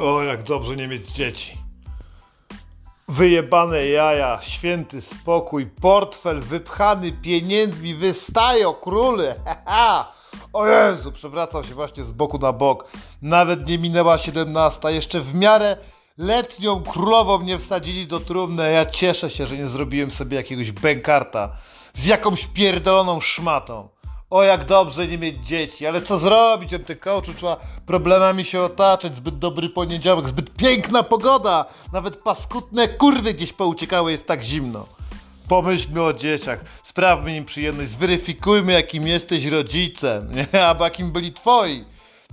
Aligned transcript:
O, 0.00 0.22
jak 0.22 0.42
dobrze 0.42 0.76
nie 0.76 0.88
mieć 0.88 1.08
dzieci. 1.08 1.58
Wyjebane 3.08 3.86
jaja, 3.86 4.38
święty 4.42 5.00
spokój, 5.00 5.66
portfel 5.66 6.40
wypchany 6.40 7.12
pieniędzmi, 7.12 7.94
wystają 7.94 8.74
króle. 8.74 9.34
O 10.52 10.66
Jezu, 10.66 11.12
przewracał 11.12 11.64
się 11.64 11.74
właśnie 11.74 12.04
z 12.04 12.12
boku 12.12 12.38
na 12.38 12.52
bok. 12.52 12.90
Nawet 13.22 13.68
nie 13.68 13.78
minęła 13.78 14.18
17, 14.18 14.92
jeszcze 14.92 15.20
w 15.20 15.34
miarę 15.34 15.76
letnią 16.18 16.82
królową 16.82 17.38
mnie 17.38 17.58
wsadzili 17.58 18.06
do 18.06 18.20
trumny. 18.20 18.72
Ja 18.72 18.86
cieszę 18.86 19.30
się, 19.30 19.46
że 19.46 19.56
nie 19.56 19.66
zrobiłem 19.66 20.10
sobie 20.10 20.36
jakiegoś 20.36 20.72
bękarta 20.72 21.52
z 21.92 22.06
jakąś 22.06 22.44
pierdoloną 22.44 23.20
szmatą. 23.20 23.88
O, 24.32 24.42
jak 24.42 24.64
dobrze 24.64 25.06
nie 25.06 25.18
mieć 25.18 25.46
dzieci, 25.46 25.86
ale 25.86 26.02
co 26.02 26.18
zrobić? 26.18 26.74
Antykołczu 26.74 27.34
trzeba 27.34 27.56
problemami 27.86 28.44
się 28.44 28.60
otaczać. 28.60 29.16
Zbyt 29.16 29.38
dobry 29.38 29.68
poniedziałek, 29.68 30.28
zbyt 30.28 30.50
piękna 30.50 31.02
pogoda. 31.02 31.64
Nawet 31.92 32.16
paskudne 32.16 32.88
kurwy 32.88 33.34
gdzieś 33.34 33.52
pouciekały, 33.52 34.12
jest 34.12 34.26
tak 34.26 34.42
zimno. 34.42 34.86
Pomyślmy 35.48 36.02
o 36.02 36.12
dzieciach, 36.12 36.64
sprawmy 36.82 37.36
im 37.36 37.44
przyjemność, 37.44 37.88
zweryfikujmy, 37.88 38.72
jakim 38.72 39.06
jesteś 39.06 39.46
rodzicem, 39.46 40.30
nie? 40.34 40.62
albo 40.68 40.84
jakim 40.84 41.12
byli 41.12 41.32
twoi. 41.32 41.84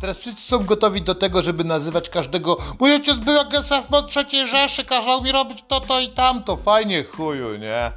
Teraz 0.01 0.17
wszyscy 0.17 0.41
są 0.41 0.59
gotowi 0.59 1.01
do 1.01 1.15
tego, 1.15 1.41
żeby 1.41 1.63
nazywać 1.63 2.09
każdego 2.09 2.57
Mój 2.79 2.93
ojciec 2.93 3.17
był 3.17 3.39
agresem 3.39 3.83
od 3.91 4.09
trzeciej 4.09 4.47
Rzeszy, 4.47 4.85
kazał 4.85 5.21
mi 5.21 5.31
robić 5.31 5.63
to, 5.67 5.79
to 5.81 5.99
i 5.99 6.09
tamto. 6.09 6.57
Fajnie 6.57 7.03
chuju, 7.03 7.57
nie? 7.57 7.91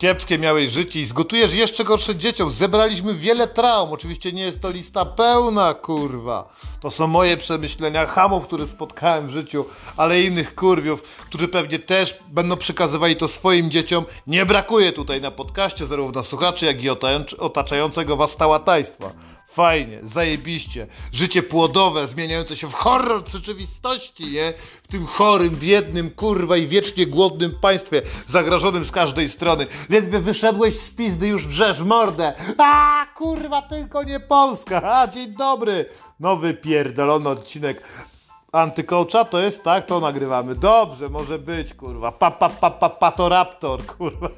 Kiepskie 0.00 0.38
miałeś 0.38 0.70
życie 0.70 1.00
i 1.00 1.06
zgotujesz 1.06 1.54
jeszcze 1.54 1.84
gorsze 1.84 2.16
dzieciom. 2.16 2.50
Zebraliśmy 2.50 3.14
wiele 3.14 3.48
traum. 3.48 3.92
Oczywiście 3.92 4.32
nie 4.32 4.42
jest 4.42 4.60
to 4.60 4.70
lista 4.70 5.04
pełna, 5.04 5.74
kurwa. 5.74 6.48
To 6.80 6.90
są 6.90 7.06
moje 7.06 7.36
przemyślenia 7.36 8.06
hamów, 8.06 8.46
które 8.46 8.66
spotkałem 8.66 9.26
w 9.26 9.30
życiu, 9.30 9.64
ale 9.96 10.22
innych 10.22 10.54
kurwiów, 10.54 11.02
którzy 11.02 11.48
pewnie 11.48 11.78
też 11.78 12.18
będą 12.28 12.56
przekazywali 12.56 13.16
to 13.16 13.28
swoim 13.28 13.70
dzieciom. 13.70 14.04
Nie 14.26 14.46
brakuje 14.46 14.92
tutaj 14.92 15.20
na 15.20 15.30
podcaście 15.30 15.86
zarówno 15.86 16.22
słuchaczy, 16.22 16.66
jak 16.66 16.82
i 16.82 16.90
otaczającego 17.38 18.16
was 18.16 18.36
tałatajstwa. 18.36 19.12
Fajnie, 19.50 19.98
zajebiście. 20.02 20.86
Życie 21.12 21.42
płodowe, 21.42 22.08
zmieniające 22.08 22.56
się 22.56 22.70
w 22.70 22.74
horror 22.74 23.28
rzeczywistości, 23.28 24.32
nie? 24.32 24.52
W 24.82 24.88
tym 24.88 25.06
chorym, 25.06 25.56
biednym, 25.56 26.10
kurwa 26.10 26.56
i 26.56 26.68
wiecznie 26.68 27.06
głodnym 27.06 27.58
państwie, 27.60 28.02
zagrożonym 28.28 28.84
z 28.84 28.90
każdej 28.90 29.28
strony. 29.28 29.66
Więc 29.90 30.06
by 30.06 30.20
wyszedłeś 30.20 30.76
z 30.76 30.90
pizdy, 30.90 31.28
już 31.28 31.46
drzesz 31.46 31.80
mordę. 31.80 32.32
A, 32.58 33.06
kurwa, 33.16 33.62
tylko 33.62 34.02
nie 34.02 34.20
Polska. 34.20 35.00
A, 35.00 35.06
dzień 35.06 35.32
dobry. 35.34 35.84
Nowy 36.20 36.54
pierdolony 36.54 37.28
odcinek 37.28 37.82
Antykołcza 38.52 39.24
to 39.24 39.40
jest 39.40 39.62
tak, 39.62 39.86
to 39.86 40.00
nagrywamy. 40.00 40.54
Dobrze, 40.54 41.08
może 41.08 41.38
być, 41.38 41.74
kurwa. 41.74 42.12
Pa, 42.12 42.30
pa, 42.30 42.48
pa, 42.48 42.70
pa, 42.70 42.90
patoraptor, 42.90 43.86
kurwa. 43.86 44.28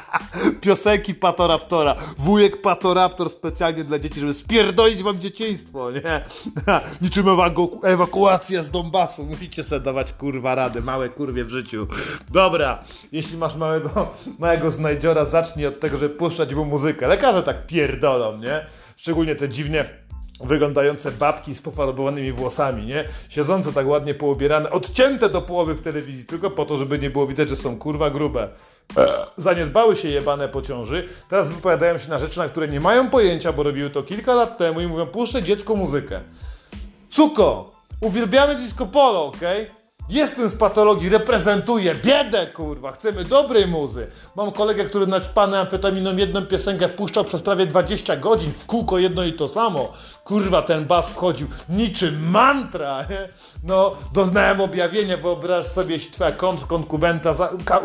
Piosenki 0.60 1.14
Patoraptora. 1.14 1.94
Wujek 2.18 2.62
Patoraptor 2.62 3.30
specjalnie 3.30 3.84
dla 3.84 3.98
dzieci, 3.98 4.20
żeby 4.20 4.34
spierdolić 4.34 5.02
wam 5.02 5.20
dzieciństwo, 5.20 5.90
nie? 5.90 6.24
Niczym 7.02 7.28
ewaku 7.28 7.80
ewakuacja 7.82 8.62
z 8.62 8.70
Donbasu. 8.70 9.24
Musicie 9.24 9.64
sobie 9.64 9.80
dawać, 9.80 10.12
kurwa, 10.12 10.54
rady. 10.54 10.82
Małe 10.82 11.08
kurwie 11.08 11.44
w 11.44 11.50
życiu. 11.50 11.86
Dobra, 12.30 12.84
jeśli 13.12 13.38
masz 13.38 13.56
małego, 13.56 14.10
małego 14.38 14.70
znajdziora, 14.70 15.24
zacznij 15.24 15.66
od 15.66 15.80
tego, 15.80 15.98
żeby 15.98 16.14
puszczać 16.14 16.54
mu 16.54 16.64
muzykę. 16.64 17.08
Lekarze 17.08 17.42
tak 17.42 17.66
pierdolą, 17.66 18.38
nie? 18.38 18.66
Szczególnie 18.96 19.34
te 19.34 19.48
dziwnie 19.48 19.84
wyglądające 20.40 21.12
babki 21.12 21.54
z 21.54 21.62
pofarbowanymi 21.62 22.32
włosami, 22.32 22.86
nie? 22.86 23.04
Siedzące 23.28 23.72
tak 23.72 23.86
ładnie 23.86 24.14
poobierane, 24.14 24.70
odcięte 24.70 25.30
do 25.30 25.42
połowy 25.42 25.74
w 25.74 25.80
telewizji, 25.80 26.24
tylko 26.24 26.50
po 26.50 26.64
to, 26.64 26.76
żeby 26.76 26.98
nie 26.98 27.10
było 27.10 27.26
widać, 27.26 27.48
że 27.48 27.56
są 27.56 27.78
kurwa 27.78 28.10
grube. 28.10 28.48
Zaniedbały 29.36 29.96
się 29.96 30.08
jebane 30.08 30.48
po 30.48 30.62
ciąży, 30.62 31.08
teraz 31.28 31.50
wypowiadają 31.50 31.98
się 31.98 32.10
na 32.10 32.18
rzeczy, 32.18 32.38
na 32.38 32.48
które 32.48 32.68
nie 32.68 32.80
mają 32.80 33.10
pojęcia, 33.10 33.52
bo 33.52 33.62
robiły 33.62 33.90
to 33.90 34.02
kilka 34.02 34.34
lat 34.34 34.58
temu 34.58 34.80
i 34.80 34.86
mówią, 34.86 35.06
puszczę 35.06 35.42
dziecko 35.42 35.76
muzykę. 35.76 36.20
Cuko! 37.10 37.70
Uwielbiamy 38.00 38.54
disco 38.54 38.86
polo, 38.86 39.24
okej? 39.26 39.62
Okay? 39.62 39.79
Jestem 40.10 40.48
z 40.48 40.54
patologii, 40.54 41.08
reprezentuję 41.08 41.94
biedę, 41.94 42.46
kurwa, 42.46 42.92
chcemy 42.92 43.24
dobrej 43.24 43.66
muzy. 43.66 44.06
Mam 44.36 44.52
kolegę, 44.52 44.84
który 44.84 45.06
naćpany 45.06 45.58
amfetaminą 45.58 46.16
jedną 46.16 46.46
piosenkę 46.46 46.88
wpuszczał 46.88 47.24
przez 47.24 47.42
prawie 47.42 47.66
20 47.66 48.16
godzin, 48.16 48.52
w 48.52 48.66
kółko 48.66 48.98
jedno 48.98 49.24
i 49.24 49.32
to 49.32 49.48
samo. 49.48 49.92
Kurwa, 50.24 50.62
ten 50.62 50.84
bas 50.84 51.10
wchodził 51.10 51.46
niczym 51.68 52.30
mantra? 52.30 53.04
No, 53.64 53.92
doznałem 54.12 54.60
objawienia, 54.60 55.16
wyobraź 55.16 55.66
sobie, 55.66 55.92
jeśli 55.94 56.10
twoja 56.10 56.32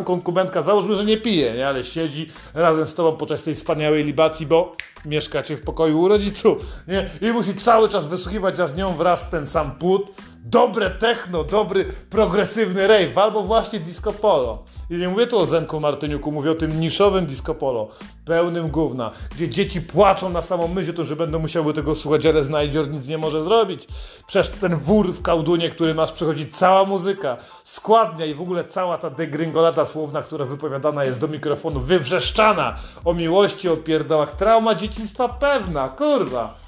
konkubentka, 0.06 0.62
załóżmy, 0.62 0.96
że 0.96 1.06
nie 1.06 1.18
pije, 1.18 1.53
nie? 1.53 1.68
Ale 1.68 1.84
siedzi 1.84 2.30
razem 2.53 2.88
z 2.88 2.94
tobą 2.94 3.18
podczas 3.18 3.44
tej 3.44 3.56
wspaniałej 3.56 4.03
libacji, 4.03 4.46
bo 4.46 4.75
mieszkacie 5.06 5.58
w 5.58 5.62
pokoju 5.62 6.00
u 6.02 6.08
rodziców, 6.08 6.58
nie? 6.88 7.09
I 7.22 7.34
musi 7.34 7.56
cały 7.56 7.90
czas 7.90 8.08
wysłuchiwać, 8.08 8.59
a 8.59 8.68
z 8.68 8.75
nią 8.75 8.94
wraz 8.94 9.30
ten 9.30 9.47
sam 9.47 9.72
płód, 9.72 10.12
dobre 10.46 10.90
techno, 10.90 11.44
dobry 11.44 11.86
progresywny 12.10 12.88
rave, 12.88 13.18
albo 13.18 13.42
właśnie 13.42 13.80
disco 13.80 14.14
polo. 14.14 14.64
I 14.90 14.98
nie 14.98 15.10
mówię 15.10 15.28
tu 15.28 15.40
o 15.40 15.46
Zenku 15.46 15.80
Martyniuku, 15.80 16.32
mówię 16.32 16.52
o 16.52 16.56
tym 16.56 16.80
niszowym 16.80 17.26
disco 17.26 17.56
polo, 17.56 17.90
pełnym 18.26 18.70
gówna, 18.70 19.12
gdzie 19.36 19.50
dzieci 19.50 19.82
płaczą 19.82 20.30
na 20.30 20.42
samą 20.42 20.68
myśl 20.68 20.90
o 20.90 20.94
tym, 20.94 21.06
że 21.06 21.16
będą 21.16 21.40
musiały 21.40 21.74
tego 21.74 21.96
słuchać, 21.96 22.26
ale 22.26 22.44
znajdzior 22.44 22.90
nic 22.90 23.08
nie 23.08 23.18
może 23.18 23.42
zrobić. 23.42 23.88
Przecież 24.28 24.50
ten 24.50 24.76
wór 24.76 25.14
w 25.14 25.22
kałdunie, 25.22 25.70
który 25.70 25.94
masz, 25.94 26.12
przychodzi 26.12 26.46
cała 26.46 26.86
muzyka, 26.86 27.38
składnia 27.64 28.26
i 28.26 28.34
w 28.34 28.42
ogóle 28.42 28.64
cała 28.64 28.98
ta 28.98 29.10
degringolata 29.10 29.86
słowna, 29.86 30.22
która 30.22 30.46
wypowiadana 30.46 31.04
jest 31.04 31.20
do 31.20 31.28
mikrofonu, 31.28 31.80
wywrzeszczana 31.80 32.76
o 33.06 33.14
miłości, 33.14 33.70
o 33.70 33.78
pierdołach, 33.78 34.36
trauma 34.36 34.76
dzieciństwa 34.76 35.30
pewna, 35.30 35.90
kurwa. 35.90 36.65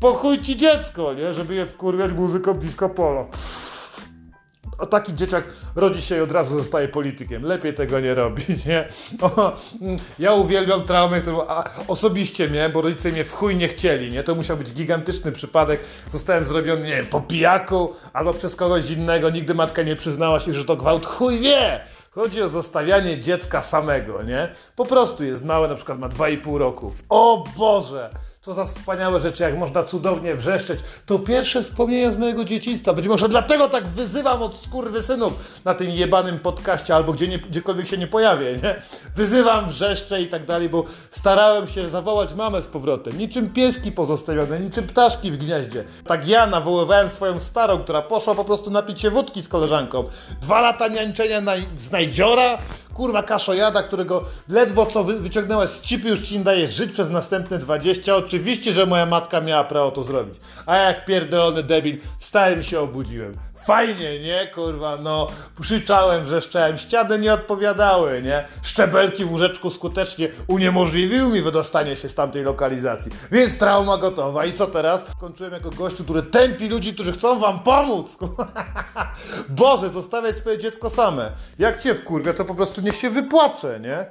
Pochuj 0.00 0.40
ci 0.40 0.56
dziecko, 0.56 1.14
nie? 1.14 1.34
Żeby 1.34 1.54
je 1.54 1.66
wkurwiać 1.66 2.12
muzyką 2.12 2.54
disco 2.54 2.88
polo. 2.88 3.26
O 4.78 4.86
taki 4.86 5.14
dzieciak 5.14 5.44
rodzi 5.76 6.02
się 6.02 6.16
i 6.16 6.20
od 6.20 6.32
razu 6.32 6.56
zostaje 6.56 6.88
politykiem. 6.88 7.42
Lepiej 7.42 7.74
tego 7.74 8.00
nie 8.00 8.14
robić, 8.14 8.66
nie? 8.66 8.88
O, 9.22 9.52
ja 10.18 10.32
uwielbiam 10.32 10.82
traumę, 10.82 11.20
którą 11.20 11.40
osobiście 11.88 12.50
miałem, 12.50 12.72
bo 12.72 12.82
rodzice 12.82 13.12
mnie 13.12 13.24
w 13.24 13.32
chuj 13.32 13.56
nie 13.56 13.68
chcieli, 13.68 14.10
nie? 14.10 14.22
To 14.22 14.34
musiał 14.34 14.56
być 14.56 14.72
gigantyczny 14.72 15.32
przypadek. 15.32 15.80
Zostałem 16.10 16.44
zrobiony, 16.44 16.82
nie 16.86 16.96
wiem, 16.96 17.06
po 17.06 17.20
pijaku 17.20 17.92
albo 18.12 18.34
przez 18.34 18.56
kogoś 18.56 18.90
innego. 18.90 19.30
Nigdy 19.30 19.54
matka 19.54 19.82
nie 19.82 19.96
przyznała 19.96 20.40
się, 20.40 20.54
że 20.54 20.64
to 20.64 20.76
gwałt. 20.76 21.06
Chuj 21.06 21.38
wie! 21.38 21.80
Chodzi 22.10 22.42
o 22.42 22.48
zostawianie 22.48 23.20
dziecka 23.20 23.62
samego, 23.62 24.22
nie? 24.22 24.48
Po 24.76 24.84
prostu 24.84 25.24
jest 25.24 25.44
małe, 25.44 25.68
na 25.68 25.74
przykład 25.74 25.98
ma 25.98 26.08
2,5 26.08 26.56
roku. 26.56 26.92
O 27.08 27.44
Boże! 27.56 28.10
Co 28.44 28.54
za 28.54 28.64
wspaniałe 28.64 29.20
rzeczy, 29.20 29.42
jak 29.42 29.58
można 29.58 29.82
cudownie 29.82 30.34
wrzeszczeć. 30.34 30.78
To 31.06 31.18
pierwsze 31.18 31.62
wspomnienie 31.62 32.12
z 32.12 32.18
mojego 32.18 32.44
dzieciństwa. 32.44 32.92
Być 32.92 33.08
może 33.08 33.28
dlatego 33.28 33.68
tak 33.68 33.88
wyzywam 33.88 34.42
od 34.42 34.68
synów 35.00 35.60
na 35.64 35.74
tym 35.74 35.90
jebanym 35.90 36.38
podcaście 36.38 36.96
albo 36.96 37.12
gdzie 37.12 37.28
nie, 37.28 37.38
gdziekolwiek 37.38 37.86
się 37.86 37.98
nie 37.98 38.06
pojawię, 38.06 38.58
nie? 38.62 38.82
Wyzywam, 39.16 39.68
wrzeszczę 39.68 40.22
i 40.22 40.28
tak 40.28 40.46
dalej, 40.46 40.68
bo 40.68 40.84
starałem 41.10 41.68
się 41.68 41.88
zawołać 41.88 42.34
mamę 42.34 42.62
z 42.62 42.66
powrotem. 42.66 43.18
Niczym 43.18 43.50
pieski 43.50 43.92
pozostawione, 43.92 44.60
niczym 44.60 44.86
ptaszki 44.86 45.30
w 45.30 45.36
gnieździe. 45.36 45.84
Tak 46.06 46.28
ja 46.28 46.46
nawoływałem 46.46 47.08
swoją 47.08 47.40
starą, 47.40 47.78
która 47.78 48.02
poszła 48.02 48.34
po 48.34 48.44
prostu 48.44 48.70
napić 48.70 49.00
się 49.00 49.10
wódki 49.10 49.42
z 49.42 49.48
koleżanką. 49.48 50.04
Dwa 50.40 50.60
lata 50.60 50.88
niańczenia 50.88 51.40
na, 51.40 51.52
znajdziora, 51.88 52.58
kurwa 52.94 53.22
kaszojada, 53.22 53.82
którego 53.82 54.24
ledwo 54.48 54.86
co 54.86 55.04
wy, 55.04 55.20
wyciągnęłaś 55.20 55.70
z 55.70 55.80
cipy, 55.80 56.08
już 56.08 56.20
ci 56.20 56.38
nie 56.38 56.44
daje 56.44 56.68
żyć 56.68 56.92
przez 56.92 57.10
następne 57.10 57.58
20. 57.58 58.16
Oczywiście, 58.16 58.72
że 58.72 58.86
moja 58.86 59.06
matka 59.06 59.40
miała 59.40 59.64
prawo 59.64 59.90
to 59.90 60.02
zrobić. 60.02 60.34
A 60.66 60.76
jak 60.76 61.04
pierdolony 61.04 61.62
debil, 61.62 61.98
wstałem 62.18 62.62
się 62.62 62.80
obudziłem. 62.80 63.34
Fajnie, 63.66 64.20
nie? 64.20 64.46
Kurwa, 64.54 64.96
no. 64.96 65.26
Krzyczałem, 65.60 66.24
wrzeszczałem, 66.24 66.78
ściany 66.78 67.18
nie 67.18 67.32
odpowiadały, 67.34 68.22
nie? 68.22 68.48
Szczebelki 68.62 69.24
w 69.24 69.30
łóżeczku 69.30 69.70
skutecznie 69.70 70.28
uniemożliwiły 70.46 71.32
mi 71.32 71.42
wydostanie 71.42 71.96
się 71.96 72.08
z 72.08 72.14
tamtej 72.14 72.42
lokalizacji. 72.42 73.12
Więc 73.32 73.58
trauma 73.58 73.98
gotowa. 73.98 74.44
I 74.44 74.52
co 74.52 74.66
teraz? 74.66 75.04
Skończyłem 75.10 75.52
jako 75.52 75.70
gościu, 75.70 76.04
który 76.04 76.22
tępi 76.22 76.68
ludzi, 76.68 76.94
którzy 76.94 77.12
chcą 77.12 77.38
wam 77.38 77.60
pomóc. 77.60 78.18
Boże, 79.48 79.90
zostawiaj 79.90 80.34
swoje 80.34 80.58
dziecko 80.58 80.90
same. 80.90 81.32
Jak 81.58 81.82
cię 81.82 81.94
wkurwia, 81.94 82.34
to 82.34 82.44
po 82.44 82.54
prostu 82.54 82.80
niech 82.80 82.96
się 82.96 83.10
wypłacze, 83.10 83.80
nie? 83.80 84.06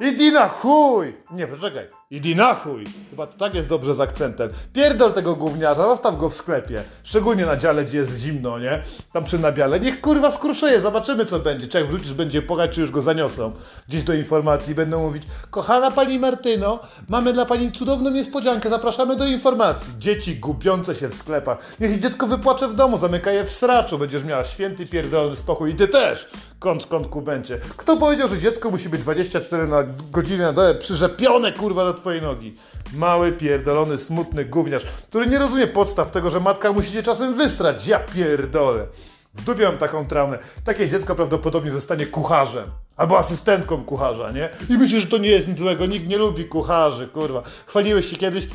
I 0.00 0.16
Dina, 0.16 0.48
chuj! 0.48 1.16
Nie, 1.30 1.46
poczekaj. 1.46 1.88
Idi 2.10 2.36
na 2.36 2.54
chuj! 2.54 2.84
Chyba 3.10 3.26
to 3.26 3.38
tak 3.38 3.54
jest 3.54 3.68
dobrze 3.68 3.94
z 3.94 4.00
akcentem. 4.00 4.50
Pierdol 4.72 5.12
tego 5.12 5.34
gówniarza, 5.34 5.88
zostaw 5.88 6.18
go 6.18 6.30
w 6.30 6.34
sklepie. 6.34 6.82
Szczególnie 7.02 7.46
na 7.46 7.56
dziale, 7.56 7.84
gdzie 7.84 7.98
jest 7.98 8.18
zimno, 8.18 8.58
nie? 8.58 8.82
Tam 9.12 9.24
przy 9.24 9.38
nabiale. 9.38 9.80
Niech 9.80 10.00
kurwa 10.00 10.30
skruszeje, 10.30 10.80
zobaczymy 10.80 11.24
co 11.24 11.38
będzie. 11.38 11.66
Czy 11.66 11.78
jak 11.78 11.86
wrócisz, 11.86 12.14
będzie 12.14 12.42
pogać, 12.42 12.70
czy 12.70 12.80
już 12.80 12.90
go 12.90 13.02
zaniosą. 13.02 13.52
Gdzieś 13.88 14.02
do 14.02 14.14
informacji 14.14 14.74
będą 14.74 15.02
mówić 15.02 15.22
Kochana 15.50 15.90
pani 15.90 16.18
Martyno, 16.18 16.80
mamy 17.08 17.32
dla 17.32 17.44
pani 17.46 17.72
cudowną 17.72 18.10
niespodziankę, 18.10 18.70
zapraszamy 18.70 19.16
do 19.16 19.26
informacji. 19.26 19.92
Dzieci 19.98 20.36
gubiące 20.36 20.94
się 20.94 21.08
w 21.08 21.14
sklepach. 21.14 21.58
Niech 21.80 22.00
dziecko 22.00 22.26
wypłacze 22.26 22.68
w 22.68 22.74
domu, 22.74 22.96
zamyka 22.96 23.30
je 23.32 23.44
w 23.44 23.50
sraczu. 23.52 23.98
Będziesz 23.98 24.24
miała 24.24 24.44
święty 24.44 24.86
pierdolony 24.86 25.36
spokój 25.36 25.70
i 25.70 25.74
ty 25.74 25.88
też. 25.88 26.28
Kąt, 26.58 26.86
kąt 26.86 27.06
kubencie. 27.06 27.58
Kto 27.76 27.96
powiedział, 27.96 28.28
że 28.28 28.38
dziecko 28.38 28.70
musi 28.70 28.88
być 28.88 29.00
24 29.00 29.66
na 29.66 29.82
godzinę 30.10 30.42
na 30.44 30.52
dole 30.52 30.74
przyrzepione 30.74 31.52
kurwa 31.52 31.93
twojej 31.94 32.22
nogi? 32.22 32.54
Mały, 32.94 33.32
pierdolony, 33.32 33.98
smutny 33.98 34.44
gówniarz, 34.44 34.84
który 34.84 35.26
nie 35.26 35.38
rozumie 35.38 35.66
podstaw 35.66 36.10
tego, 36.10 36.30
że 36.30 36.40
matka 36.40 36.72
musi 36.72 36.92
cię 36.92 37.02
czasem 37.02 37.34
wystrać. 37.34 37.86
Ja 37.86 37.98
pierdolę. 37.98 38.86
W 39.34 39.44
dupie 39.44 39.64
mam 39.64 39.78
taką 39.78 40.06
traumę. 40.06 40.38
Takie 40.64 40.88
dziecko 40.88 41.14
prawdopodobnie 41.14 41.70
zostanie 41.70 42.06
kucharzem. 42.06 42.64
Albo 42.96 43.18
asystentką 43.18 43.84
kucharza, 43.84 44.30
nie? 44.32 44.48
I 44.70 44.78
myślisz, 44.78 45.02
że 45.02 45.10
to 45.10 45.18
nie 45.18 45.28
jest 45.28 45.48
nic 45.48 45.58
złego. 45.58 45.86
Nikt 45.86 46.06
nie 46.06 46.18
lubi 46.18 46.44
kucharzy, 46.44 47.08
kurwa. 47.08 47.42
Chwaliłeś 47.66 48.10
się 48.10 48.16
kiedyś, 48.16 48.48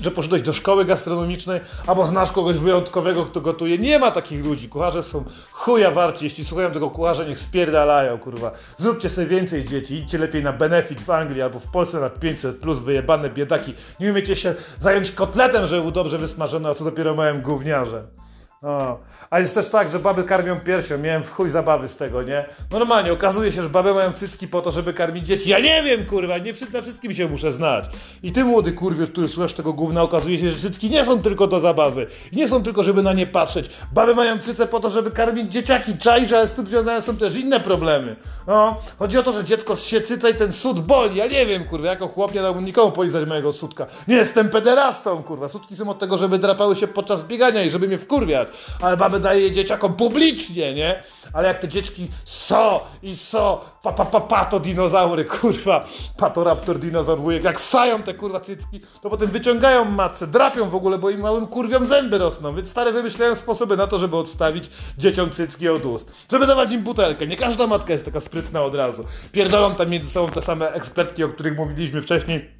że 0.00 0.10
poszedłeś 0.10 0.42
do 0.42 0.52
szkoły 0.52 0.84
gastronomicznej, 0.84 1.60
albo 1.86 2.06
znasz 2.06 2.32
kogoś 2.32 2.56
wyjątkowego, 2.56 3.24
kto 3.26 3.40
gotuje. 3.40 3.78
Nie 3.78 3.98
ma 3.98 4.10
takich 4.10 4.44
ludzi. 4.44 4.68
Kucharze 4.68 5.02
są 5.02 5.24
chuja 5.52 5.90
warci. 5.90 6.24
Jeśli 6.24 6.44
słuchają 6.44 6.70
tego 6.70 6.90
kucharza, 6.90 7.24
niech 7.24 7.38
spierdalają, 7.38 8.18
kurwa. 8.18 8.52
Zróbcie 8.76 9.10
sobie 9.10 9.26
więcej 9.26 9.64
dzieci. 9.64 9.94
Idźcie 9.94 10.18
lepiej 10.18 10.42
na 10.42 10.52
benefit 10.52 11.00
w 11.00 11.10
Anglii 11.10 11.42
albo 11.42 11.58
w 11.58 11.66
Polsce 11.66 12.00
na 12.00 12.10
500 12.10 12.56
plus 12.56 12.78
wyjebane 12.78 13.30
biedaki. 13.30 13.74
Nie 14.00 14.10
umiecie 14.10 14.36
się 14.36 14.54
zająć 14.80 15.10
kotletem, 15.10 15.66
żeby 15.66 15.82
był 15.82 15.90
dobrze 15.90 16.18
wysmażony, 16.18 16.68
a 16.68 16.74
co 16.74 16.84
dopiero 16.84 17.14
małym 17.14 17.42
gówniarzem. 17.42 18.06
O. 18.62 18.98
A 19.30 19.40
jest 19.40 19.54
też 19.54 19.68
tak, 19.68 19.88
że 19.88 19.98
baby 19.98 20.24
karmią 20.24 20.60
piersią. 20.60 20.98
Miałem 20.98 21.24
w 21.24 21.30
chuj 21.30 21.50
zabawy 21.50 21.88
z 21.88 21.96
tego, 21.96 22.22
nie? 22.22 22.44
Normalnie, 22.70 23.12
okazuje 23.12 23.52
się, 23.52 23.62
że 23.62 23.68
baby 23.68 23.94
mają 23.94 24.12
cycki 24.12 24.48
po 24.48 24.62
to, 24.62 24.70
żeby 24.70 24.92
karmić 24.92 25.26
dzieci. 25.26 25.50
Ja 25.50 25.58
nie 25.58 25.82
wiem, 25.82 26.06
kurwa, 26.06 26.38
nie 26.38 26.52
na 26.72 26.82
wszystkim 26.82 27.14
się 27.14 27.28
muszę 27.28 27.52
znać. 27.52 27.84
I 28.22 28.32
ty, 28.32 28.44
młody 28.44 28.72
kurwie, 28.72 29.06
który 29.06 29.28
słuchasz 29.28 29.52
tego 29.52 29.72
gówna, 29.72 30.02
okazuje 30.02 30.38
się, 30.38 30.50
że 30.50 30.58
cycki 30.58 30.90
nie 30.90 31.04
są 31.04 31.22
tylko 31.22 31.46
do 31.46 31.60
zabawy. 31.60 32.06
Nie 32.32 32.48
są 32.48 32.62
tylko, 32.62 32.82
żeby 32.82 33.02
na 33.02 33.12
nie 33.12 33.26
patrzeć. 33.26 33.70
Baby 33.92 34.14
mają 34.14 34.38
cyce 34.38 34.66
po 34.66 34.80
to, 34.80 34.90
żeby 34.90 35.10
karmić 35.10 35.52
dzieciaki. 35.52 35.98
Czaj, 35.98 36.28
że 36.28 36.48
z 36.48 36.52
tym 36.52 36.66
związane 36.66 37.02
są 37.02 37.16
też 37.16 37.36
inne 37.36 37.60
problemy. 37.60 38.16
No, 38.46 38.76
chodzi 38.98 39.18
o 39.18 39.22
to, 39.22 39.32
że 39.32 39.44
dziecko 39.44 39.76
się 39.76 40.00
cyca 40.00 40.28
i 40.28 40.34
ten 40.34 40.52
sód 40.52 40.80
boli. 40.80 41.16
Ja 41.16 41.26
nie 41.26 41.46
wiem, 41.46 41.64
kurwa, 41.64 41.88
jako 41.88 42.08
chłop 42.08 42.34
nie 42.34 42.42
dałbym 42.42 42.64
nikomu 42.64 42.92
polizać 42.92 43.28
mojego 43.28 43.52
sudka. 43.52 43.86
Nie 44.08 44.16
jestem 44.16 44.48
pederastą, 44.48 45.22
kurwa. 45.22 45.48
Sudki 45.48 45.76
są 45.76 45.88
od 45.88 45.98
tego, 45.98 46.18
żeby 46.18 46.38
drapały 46.38 46.76
się 46.76 46.88
podczas 46.88 47.24
biegania 47.24 47.62
i 47.62 47.70
żeby 47.70 47.88
mnie 47.88 47.98
wkurwiać 47.98 48.48
ale 48.82 48.96
mamy 48.96 49.15
daje 49.20 49.40
je 49.40 49.52
dzieciakom 49.52 49.94
publicznie, 49.94 50.74
nie? 50.74 51.02
Ale 51.32 51.48
jak 51.48 51.58
te 51.58 51.68
dzieczki 51.68 52.08
so 52.24 52.86
i 53.02 53.16
so, 53.16 53.64
pa, 53.82 53.92
pa, 53.92 54.04
pa, 54.04 54.20
pa 54.20 54.44
to 54.44 54.60
dinozaury, 54.60 55.24
kurwa, 55.40 55.84
patoraptor 56.16 56.78
dinozaur 56.78 57.18
wujek, 57.18 57.44
jak 57.44 57.60
sają 57.60 58.02
te 58.02 58.14
kurwa 58.14 58.40
cycki, 58.40 58.80
to 59.02 59.10
potem 59.10 59.28
wyciągają 59.28 59.84
matce, 59.84 60.26
drapią 60.26 60.70
w 60.70 60.74
ogóle, 60.74 60.98
bo 60.98 61.10
im 61.10 61.20
małym 61.20 61.46
kurwiom 61.46 61.86
zęby 61.86 62.18
rosną, 62.18 62.54
więc 62.54 62.68
stare 62.68 62.92
wymyślają 62.92 63.34
sposoby 63.34 63.76
na 63.76 63.86
to, 63.86 63.98
żeby 63.98 64.16
odstawić 64.16 64.70
dzieciom 64.98 65.30
cycki 65.30 65.68
od 65.68 65.84
ust. 65.84 66.12
Żeby 66.30 66.46
dawać 66.46 66.72
im 66.72 66.82
butelkę. 66.82 67.26
Nie 67.26 67.36
każda 67.36 67.66
matka 67.66 67.92
jest 67.92 68.04
taka 68.04 68.20
sprytna 68.20 68.62
od 68.62 68.74
razu. 68.74 69.04
Pierdolą 69.32 69.74
tam 69.74 69.90
między 69.90 70.10
sobą 70.10 70.32
te 70.32 70.42
same 70.42 70.72
ekspertki, 70.72 71.24
o 71.24 71.28
których 71.28 71.56
mówiliśmy 71.56 72.02
wcześniej 72.02 72.55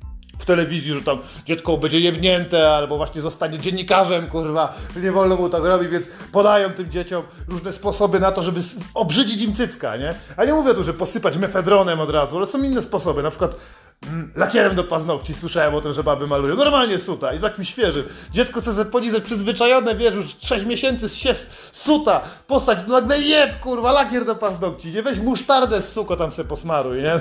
telewizji, 0.46 0.92
że 0.92 1.02
tam 1.02 1.18
dziecko 1.44 1.76
będzie 1.76 2.00
jebnięte, 2.00 2.70
albo 2.70 2.96
właśnie 2.96 3.22
zostanie 3.22 3.58
dziennikarzem, 3.58 4.26
kurwa, 4.26 4.74
nie 5.02 5.12
wolno 5.12 5.36
mu 5.36 5.48
tak 5.48 5.64
robić, 5.64 5.88
więc 5.88 6.06
podają 6.32 6.68
tym 6.68 6.90
dzieciom 6.90 7.22
różne 7.48 7.72
sposoby 7.72 8.20
na 8.20 8.32
to, 8.32 8.42
żeby 8.42 8.60
obrzydzić 8.94 9.42
im 9.42 9.54
cycka, 9.54 9.96
nie? 9.96 10.14
A 10.36 10.44
nie 10.44 10.52
mówię 10.52 10.74
tu, 10.74 10.84
że 10.84 10.94
posypać 10.94 11.36
mefedronem 11.36 12.00
od 12.00 12.10
razu, 12.10 12.36
ale 12.36 12.46
są 12.46 12.62
inne 12.62 12.82
sposoby, 12.82 13.22
na 13.22 13.30
przykład 13.30 13.56
lakierem 14.36 14.74
do 14.74 14.84
paznokci, 14.84 15.34
słyszałem 15.34 15.74
o 15.74 15.80
tym, 15.80 15.92
że 15.92 16.04
baby 16.04 16.26
malują, 16.26 16.56
normalnie 16.56 16.98
suta 16.98 17.34
i 17.34 17.38
takim 17.38 17.64
świeżym. 17.64 18.04
Dziecko 18.32 18.60
chce 18.60 18.84
polizać 18.84 19.24
przyzwyczajone, 19.24 19.94
wiesz, 19.94 20.14
już 20.14 20.36
6 20.40 20.64
miesięcy 20.64 21.08
się 21.08 21.34
suta, 21.72 22.20
postać, 22.46 22.78
nagle 22.88 23.20
jeb, 23.20 23.60
kurwa, 23.60 23.92
lakier 23.92 24.24
do 24.24 24.34
paznokci, 24.34 24.92
nie? 24.92 25.02
Weź 25.02 25.18
musztardę 25.18 25.82
z 25.82 25.92
suko 25.92 26.16
tam 26.16 26.30
se 26.30 26.44
posmaruj, 26.44 27.02
nie? 27.02 27.20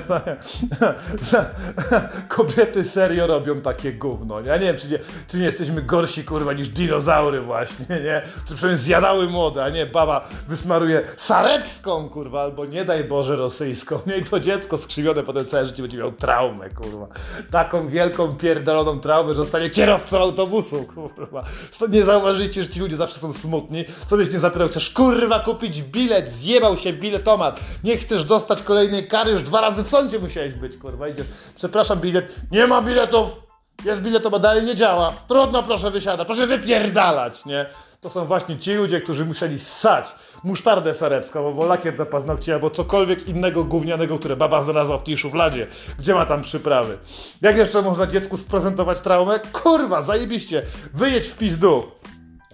Kobiety 2.28 2.84
se 2.84 2.96
serio 3.06 3.26
robią 3.26 3.60
takie 3.60 3.92
gówno. 3.92 4.40
Ja 4.40 4.56
nie 4.56 4.66
wiem, 4.66 4.76
czy 4.76 4.88
nie, 4.88 4.98
czy 5.28 5.36
nie 5.36 5.44
jesteśmy 5.44 5.82
gorsi, 5.82 6.24
kurwa, 6.24 6.52
niż 6.52 6.68
dinozaury 6.68 7.40
właśnie, 7.40 7.86
nie? 7.88 8.22
Czy 8.48 8.54
przynajmniej 8.54 8.84
zjadały 8.84 9.28
młode, 9.28 9.64
a 9.64 9.68
nie 9.68 9.86
baba 9.86 10.28
wysmaruje 10.48 11.02
sarebską, 11.16 12.08
kurwa, 12.08 12.42
albo 12.42 12.64
nie 12.64 12.84
daj 12.84 13.04
Boże 13.04 13.36
rosyjską. 13.36 14.00
Nie, 14.06 14.16
i 14.16 14.24
to 14.24 14.40
dziecko 14.40 14.78
skrzywione 14.78 15.22
potem 15.22 15.46
całe 15.46 15.66
życie 15.66 15.82
będzie 15.82 15.98
miał 15.98 16.12
traumę, 16.12 16.65
kurwa. 16.70 17.08
Taką 17.50 17.88
wielką, 17.88 18.36
pierdoloną 18.36 19.00
traumę, 19.00 19.28
że 19.28 19.34
zostanie 19.34 19.70
kierowcą 19.70 20.18
autobusu, 20.18 20.84
kurwa. 20.94 21.44
Nie 21.88 22.04
zauważycie, 22.04 22.62
że 22.62 22.68
ci 22.68 22.80
ludzie 22.80 22.96
zawsze 22.96 23.18
są 23.18 23.32
smutni. 23.32 23.84
Co 24.06 24.16
byś 24.16 24.32
nie 24.32 24.38
zapytał, 24.38 24.68
chcesz, 24.68 24.90
kurwa, 24.90 25.40
kupić 25.40 25.82
bilet, 25.82 26.30
zjebał 26.30 26.76
się 26.76 26.92
biletomat. 26.92 27.60
Nie 27.84 27.96
chcesz 27.96 28.24
dostać 28.24 28.62
kolejnej 28.62 29.08
kary, 29.08 29.30
już 29.32 29.42
dwa 29.42 29.60
razy 29.60 29.84
w 29.84 29.88
sądzie 29.88 30.18
musiałeś 30.18 30.52
być, 30.52 30.76
kurwa. 30.76 31.08
Idziesz, 31.08 31.26
przepraszam, 31.56 32.00
bilet, 32.00 32.34
nie 32.50 32.66
ma 32.66 32.82
bilet 32.82 32.96
biletów, 32.96 33.45
jest 33.84 34.02
bilet, 34.02 34.28
bo 34.28 34.38
dalej 34.38 34.64
nie 34.64 34.74
działa. 34.74 35.12
Trudno, 35.28 35.62
proszę 35.62 35.90
wysiadać, 35.90 36.26
proszę 36.26 36.46
wypierdalać, 36.46 37.44
nie? 37.44 37.66
To 38.00 38.10
są 38.10 38.26
właśnie 38.26 38.56
ci 38.58 38.74
ludzie, 38.74 39.00
którzy 39.00 39.24
musieli 39.24 39.58
ssać 39.58 40.14
musztardę 40.44 40.94
sarebską, 40.94 41.46
albo 41.46 41.66
lakier 41.66 41.96
do 41.96 42.06
paznokci, 42.06 42.52
albo 42.52 42.70
cokolwiek 42.70 43.28
innego 43.28 43.64
gównianego, 43.64 44.18
które 44.18 44.36
baba 44.36 44.62
znalazła 44.62 44.98
w 44.98 45.02
tej 45.02 45.16
szufladzie. 45.16 45.66
Gdzie 45.98 46.14
ma 46.14 46.26
tam 46.26 46.42
przyprawy? 46.42 46.98
Jak 47.42 47.56
jeszcze 47.56 47.82
można 47.82 48.06
dziecku 48.06 48.36
sprezentować 48.36 49.00
traumę? 49.00 49.40
Kurwa, 49.52 50.02
zajebiście. 50.02 50.62
Wyjedź 50.94 51.28
w 51.28 51.36
pizdu. 51.36 51.82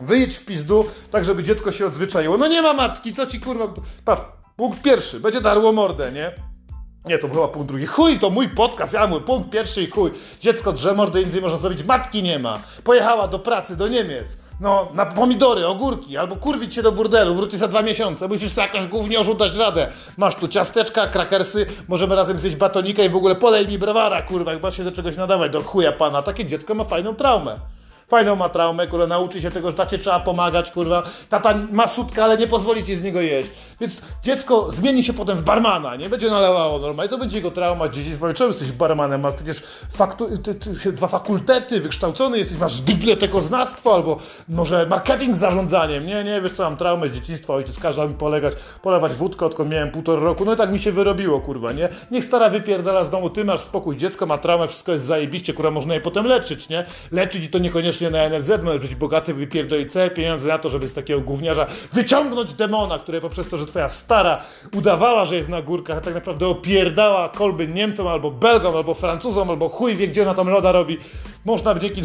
Wyjedź 0.01 0.37
w 0.37 0.45
pizdu, 0.45 0.87
tak 1.11 1.25
żeby 1.25 1.43
dziecko 1.43 1.73
się 1.73 1.87
odzwyczaiło. 1.87 2.39
No 2.39 2.47
nie 2.49 2.63
ma 2.63 2.73
matki, 2.73 3.13
co 3.13 3.27
ci 3.27 3.41
kurwa... 3.41 3.69
Patrz, 4.05 4.23
punkt 4.57 4.83
pierwszy, 4.83 5.21
będzie 5.21 5.41
darło 5.41 5.73
mordę, 5.73 6.13
nie? 6.13 6.52
Nie, 7.05 7.19
to 7.19 7.29
była 7.29 7.49
punkt 7.49 7.69
drugi. 7.69 7.87
Chuj, 7.87 8.19
to 8.19 8.31
mój 8.31 8.49
podcast, 8.49 8.93
ja 8.93 9.07
mój 9.07 9.21
punkt 9.21 9.51
pierwszy 9.51 9.83
i 9.83 9.91
chuj. 9.91 10.11
Dziecko 10.41 10.73
drze 10.73 10.95
mordę, 10.95 11.25
nic 11.25 11.35
nie 11.35 11.41
można 11.41 11.59
zrobić, 11.59 11.85
matki 11.85 12.23
nie 12.23 12.39
ma. 12.39 12.59
Pojechała 12.85 13.29
do 13.29 13.39
pracy 13.39 13.77
do 13.77 13.89
Niemiec. 13.89 14.37
No, 14.61 14.89
na 14.95 15.07
pomidory, 15.07 15.67
ogórki, 15.67 16.17
albo 16.17 16.37
kurwić 16.37 16.75
się 16.75 16.83
do 16.83 16.93
burdelu, 16.93 17.35
wróci 17.35 17.59
za 17.59 17.69
dwa 17.69 17.83
miesiące, 17.83 18.29
musisz 18.29 18.53
sobie 18.53 18.67
jakaś 18.67 18.87
gówniorzu 18.87 19.35
dać 19.35 19.57
radę. 19.57 19.87
Masz 20.17 20.35
tu 20.35 20.49
ciasteczka, 20.49 21.07
krakersy, 21.07 21.67
możemy 21.89 22.15
razem 22.15 22.41
zjeść 22.41 22.57
batonika 22.57 23.05
i 23.05 23.09
w 23.09 23.17
ogóle 23.17 23.35
podaj 23.35 23.69
mi 23.69 23.79
browara, 23.79 24.23
kurwa, 24.23 24.53
jak 24.53 24.63
masz 24.63 24.77
się 24.77 24.85
do 24.85 24.93
czegoś 24.93 25.17
nadawać, 25.17 25.53
do 25.53 25.63
chuja 25.63 25.93
pana. 25.93 26.23
Takie 26.23 26.45
dziecko 26.45 26.75
ma 26.75 26.85
fajną 26.85 27.15
traumę 27.15 27.56
fajną 28.13 28.37
ma 28.37 28.49
traumę, 28.49 28.87
kurwa, 28.87 29.07
nauczy 29.07 29.43
się 29.43 29.51
tego, 29.51 29.71
że 29.71 29.77
tacie 29.77 29.99
trzeba 29.99 30.21
pomagać, 30.21 30.71
kurwa. 30.71 31.03
Tata 31.29 31.55
ma 31.71 31.87
sutka, 31.87 32.25
ale 32.25 32.39
nie 32.39 32.47
pozwoli 32.47 32.85
ci 32.85 32.95
z 32.95 33.03
niego 33.03 33.21
jeść. 33.21 33.51
Więc 33.81 34.01
dziecko 34.23 34.71
zmieni 34.71 35.05
się 35.05 35.13
potem 35.13 35.39
w 35.39 35.43
barmana, 35.43 35.97
nie 35.97 36.09
będzie 36.09 36.31
nalewało 36.31 36.79
normalnie, 36.79 37.11
to 37.11 37.19
będzie 37.19 37.37
jego 37.37 37.51
trauma 37.51 37.89
dzieciństwa. 37.89 38.33
Czemu 38.33 38.51
jesteś 38.51 38.73
barmanem? 38.73 39.21
Masz 39.21 39.35
przecież 39.35 39.63
faktu 39.93 40.39
ty, 40.39 40.55
ty, 40.55 40.93
dwa 40.93 41.09
fakultety, 41.09 41.81
wykształcony 41.81 42.39
jesteś, 42.39 42.59
masz 42.59 42.83
bibliotekoznawstwo 42.83 43.95
albo 43.95 44.17
może 44.49 44.87
marketing 44.87 45.37
z 45.37 45.39
zarządzaniem. 45.39 46.07
Nie, 46.07 46.25
nie, 46.25 46.41
wiesz 46.41 46.53
co, 46.53 46.63
mam 46.63 46.77
traumę 46.77 47.09
z 47.09 47.13
dzieciństwa, 47.13 47.55
ojciec 47.55 47.79
kazał 47.81 48.09
mi 48.09 48.15
polegać, 48.15 48.55
polewać 48.83 49.13
wódkę, 49.13 49.47
odkąd 49.47 49.71
miałem 49.71 49.91
półtora 49.91 50.23
roku. 50.23 50.45
No 50.45 50.55
i 50.55 50.57
tak 50.57 50.73
mi 50.73 50.79
się 50.79 50.93
wyrobiło, 50.93 51.41
kurwa, 51.41 51.73
nie? 51.73 51.89
Niech 52.11 52.25
stara 52.25 52.51
wypierdala 52.51 53.05
z 53.05 53.11
domu, 53.11 53.31
ty 53.31 53.45
masz 53.45 53.61
spokój, 53.61 53.97
dziecko 53.97 54.27
ma 54.27 54.39
traumę, 54.39 54.69
wszystko 54.69 54.93
jest 54.93 55.05
zajebiście, 55.05 55.55
kurwa, 55.55 55.71
można 55.71 55.95
je 55.95 56.01
potem 56.01 56.27
leczyć, 56.27 56.69
nie? 56.69 56.87
Leczyć 57.13 57.45
i 57.45 57.49
to 57.49 57.59
niekoniecznie 57.59 58.02
na 58.11 58.29
NFZ, 58.29 58.51
możesz 58.63 58.81
być 58.81 58.94
bogaty, 58.94 59.35
wypierdolić 59.35 59.93
całe 59.93 60.11
pieniądze 60.11 60.49
na 60.49 60.59
to, 60.59 60.69
żeby 60.69 60.87
z 60.87 60.93
takiego 60.93 61.21
gówniarza 61.21 61.67
wyciągnąć 61.93 62.55
demona, 62.55 62.99
który 62.99 63.21
poprzez 63.21 63.49
to, 63.49 63.59
że 63.59 63.67
twoja 63.67 63.89
stara 63.89 64.43
udawała, 64.77 65.25
że 65.25 65.37
jest 65.37 65.49
na 65.49 65.63
górkach, 65.63 65.99
a 65.99 66.01
tak 66.01 66.15
naprawdę 66.15 66.47
opierdała 66.47 67.29
kolby 67.29 67.69
Niemcom, 67.69 68.06
albo 68.06 68.31
Belgom, 68.31 68.77
albo 68.77 68.94
Francuzom, 68.94 69.51
albo 69.51 69.69
chuj 69.69 69.97
wie, 69.97 70.09
gdzie 70.09 70.23
ona 70.23 70.35
tam 70.35 70.49
loda 70.49 70.73
robi. 70.73 70.99
Można 71.44 71.79
dzięki, 71.79 72.03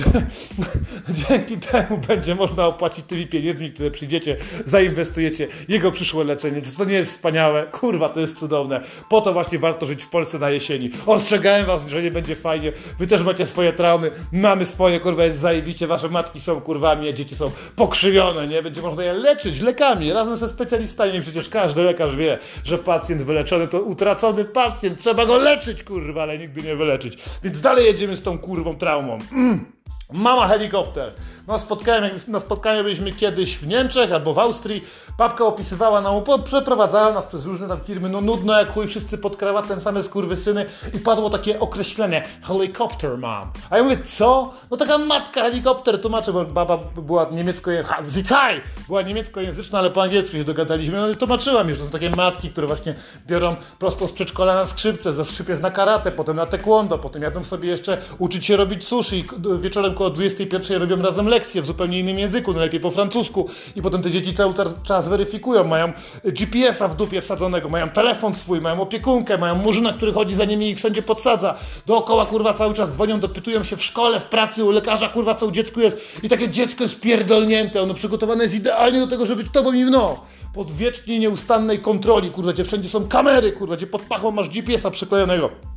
dzięki 1.30 1.58
temu 1.58 1.98
będzie 2.08 2.36
można 2.36 2.68
opłacić 2.68 3.06
tymi 3.06 3.28
pieniędzmi, 3.28 3.72
które 3.72 3.92
przyjdziecie, 3.92 4.36
zainwestujecie 4.66 5.48
jego 5.70 5.92
przyszłe 5.92 6.24
leczenie. 6.24 6.62
Czy 6.62 6.78
to 6.78 6.86
nie 6.86 6.94
jest 6.94 7.12
wspaniałe? 7.12 7.64
Kurwa, 7.64 8.10
to 8.10 8.20
jest 8.20 8.40
cudowne. 8.40 8.82
Po 9.10 9.22
to 9.22 9.34
właśnie 9.34 9.60
warto 9.60 9.86
żyć 9.86 10.04
w 10.04 10.10
Polsce 10.10 10.40
na 10.40 10.50
jesieni. 10.50 10.90
Ostrzegałem 11.06 11.66
was, 11.66 11.88
że 11.88 12.04
nie 12.04 12.12
będzie 12.12 12.36
fajnie. 12.36 12.72
Wy 13.00 13.08
też 13.08 13.24
macie 13.24 13.46
swoje 13.46 13.74
traumy, 13.74 14.12
mamy 14.32 14.66
swoje, 14.66 15.00
kurwa, 15.00 15.24
jest 15.24 15.40
zajebiście. 15.40 15.88
Wasze 15.88 16.10
matki 16.10 16.40
są 16.40 16.62
kurwami, 16.62 17.10
a 17.10 17.14
dzieci 17.14 17.36
są 17.36 17.52
pokrzywione, 17.76 18.48
nie? 18.48 18.64
Będzie 18.64 18.82
można 18.82 19.04
je 19.04 19.14
leczyć 19.14 19.60
lekami, 19.60 20.14
razem 20.14 20.38
ze 20.38 20.50
specjalistami. 20.50 21.22
Przecież 21.22 21.50
każdy 21.50 21.84
lekarz 21.84 22.16
wie, 22.16 22.38
że 22.64 22.78
pacjent 22.78 23.22
wyleczony 23.22 23.68
to 23.68 23.82
utracony 23.82 24.46
pacjent. 24.46 25.00
Trzeba 25.00 25.26
go 25.26 25.38
leczyć, 25.38 25.84
kurwa, 25.84 26.22
ale 26.22 26.38
nigdy 26.38 26.62
nie 26.62 26.76
wyleczyć. 26.76 27.18
Więc 27.44 27.62
dalej 27.62 27.86
jedziemy 27.86 28.16
z 28.16 28.22
tą 28.22 28.38
kurwą 28.38 28.76
traumą. 28.76 29.18
Mm-mm. 29.32 29.77
Mama 30.14 30.48
helikopter. 30.48 31.12
Na 31.48 31.58
spotkaniu, 31.58 32.10
na 32.28 32.40
spotkaniu 32.40 32.84
byliśmy 32.84 33.12
kiedyś 33.12 33.58
w 33.58 33.68
Niemczech 33.68 34.12
albo 34.12 34.34
w 34.34 34.40
Austrii. 34.40 34.84
Babka 35.18 35.46
opisywała 35.46 36.02
nam, 36.02 36.24
przeprowadzała 36.44 37.14
nas 37.14 37.26
przez 37.26 37.46
różne 37.46 37.68
tam 37.68 37.80
firmy, 37.80 38.10
no 38.10 38.22
nudno 38.22 38.60
jak 38.60 38.74
chuj, 38.74 38.88
wszyscy 38.88 39.18
pod 39.18 39.36
krawatem, 39.36 39.80
same 39.80 40.04
skurwysyny 40.04 40.66
i 40.94 41.00
padło 41.00 41.30
takie 41.30 41.60
określenie 41.60 42.24
helicopter 42.44 43.18
mom. 43.18 43.52
A 43.70 43.78
ja 43.78 43.84
mówię, 43.84 43.98
co? 44.06 44.54
No 44.72 44.78
taka 44.78 44.98
matka 44.98 45.42
helikopter, 45.42 46.02
tłumaczę, 46.02 46.34
bo 46.34 46.46
baba 46.46 46.78
była 46.78 47.26
niemiecko-języczna, 47.32 48.50
była 48.88 49.02
niemieckojęzyczna, 49.02 49.80
ale 49.80 49.92
po 49.92 50.04
angielsku 50.04 50.38
się 50.38 50.44
dogadaliśmy, 50.44 50.98
no 50.98 51.10
i 51.10 51.16
tłumaczyłam 51.16 51.70
już, 51.70 51.78
że 51.78 51.84
są 51.84 51.90
takie 51.90 52.10
matki, 52.10 52.50
które 52.50 52.68
właśnie 52.68 52.96
biorą 53.28 53.56
prosto 53.80 54.08
z 54.08 54.12
przedszkola 54.12 54.56
na 54.56 54.66
skrzypce, 54.66 55.14
ze 55.14 55.26
skrzypiec 55.26 55.60
na 55.60 55.72
karate, 55.72 56.12
potem 56.12 56.36
na 56.36 56.46
taekwondo, 56.46 56.98
potem 56.98 57.22
jadą 57.22 57.44
sobie 57.44 57.70
jeszcze 57.70 57.98
uczyć 58.20 58.46
się 58.46 58.56
robić 58.56 58.88
sushi 58.88 59.16
i 59.20 59.26
wieczorem 59.60 59.97
około 59.98 60.10
21 60.10 60.82
robią 60.82 61.02
razem 61.02 61.28
lekcje 61.28 61.62
w 61.62 61.66
zupełnie 61.66 62.00
innym 62.00 62.20
języku, 62.20 62.54
najlepiej 62.54 62.80
po 62.80 62.92
francusku 62.92 63.50
i 63.76 63.82
potem 63.82 64.02
te 64.02 64.12
dzieci 64.12 64.34
cały 64.34 64.54
czas 64.84 65.10
weryfikują, 65.10 65.64
mają 65.64 65.94
GPS-a 66.24 66.88
w 66.88 66.96
dupie 66.96 67.22
wsadzonego, 67.22 67.70
mają 67.70 67.90
telefon 67.90 68.36
swój, 68.36 68.62
mają 68.62 68.82
opiekunkę, 68.82 69.38
mają 69.38 69.56
murzyna, 69.56 69.94
który 69.94 70.14
chodzi 70.14 70.36
za 70.36 70.46
nimi 70.46 70.70
i 70.70 70.76
wszędzie 70.76 71.02
podsadza. 71.02 71.56
Dookoła 71.86 72.26
kurwa 72.26 72.54
cały 72.54 72.74
czas 72.74 72.92
dzwonią, 72.92 73.20
dopytują 73.20 73.64
się 73.64 73.78
w 73.78 73.84
szkole, 73.84 74.20
w 74.20 74.26
pracy, 74.26 74.64
u 74.64 74.72
lekarza, 74.72 75.10
kurwa 75.10 75.36
co 75.36 75.46
u 75.46 75.52
dziecku 75.52 75.80
jest 75.80 75.98
i 76.24 76.30
takie 76.30 76.50
dziecko 76.50 76.84
jest 76.84 77.00
pierdolnięte, 77.00 77.82
ono 77.82 77.94
przygotowane 77.94 78.44
jest 78.44 78.56
idealnie 78.56 79.00
do 79.00 79.08
tego, 79.08 79.26
żeby 79.26 79.44
być 79.44 79.54
tobą 79.54 79.74
i 79.74 79.86
mną. 79.86 80.18
Pod 80.54 80.72
wiecznie 80.72 81.20
nieustannej 81.20 81.80
kontroli, 81.80 82.32
kurwa, 82.32 82.54
gdzie 82.54 82.64
wszędzie 82.64 82.90
są 82.90 83.08
kamery, 83.08 83.52
kurwa, 83.52 83.76
gdzie 83.76 83.88
pod 83.88 84.02
pachą 84.02 84.32
masz 84.32 84.50
GPS-a 84.50 84.92
przyklejonego 84.92 85.77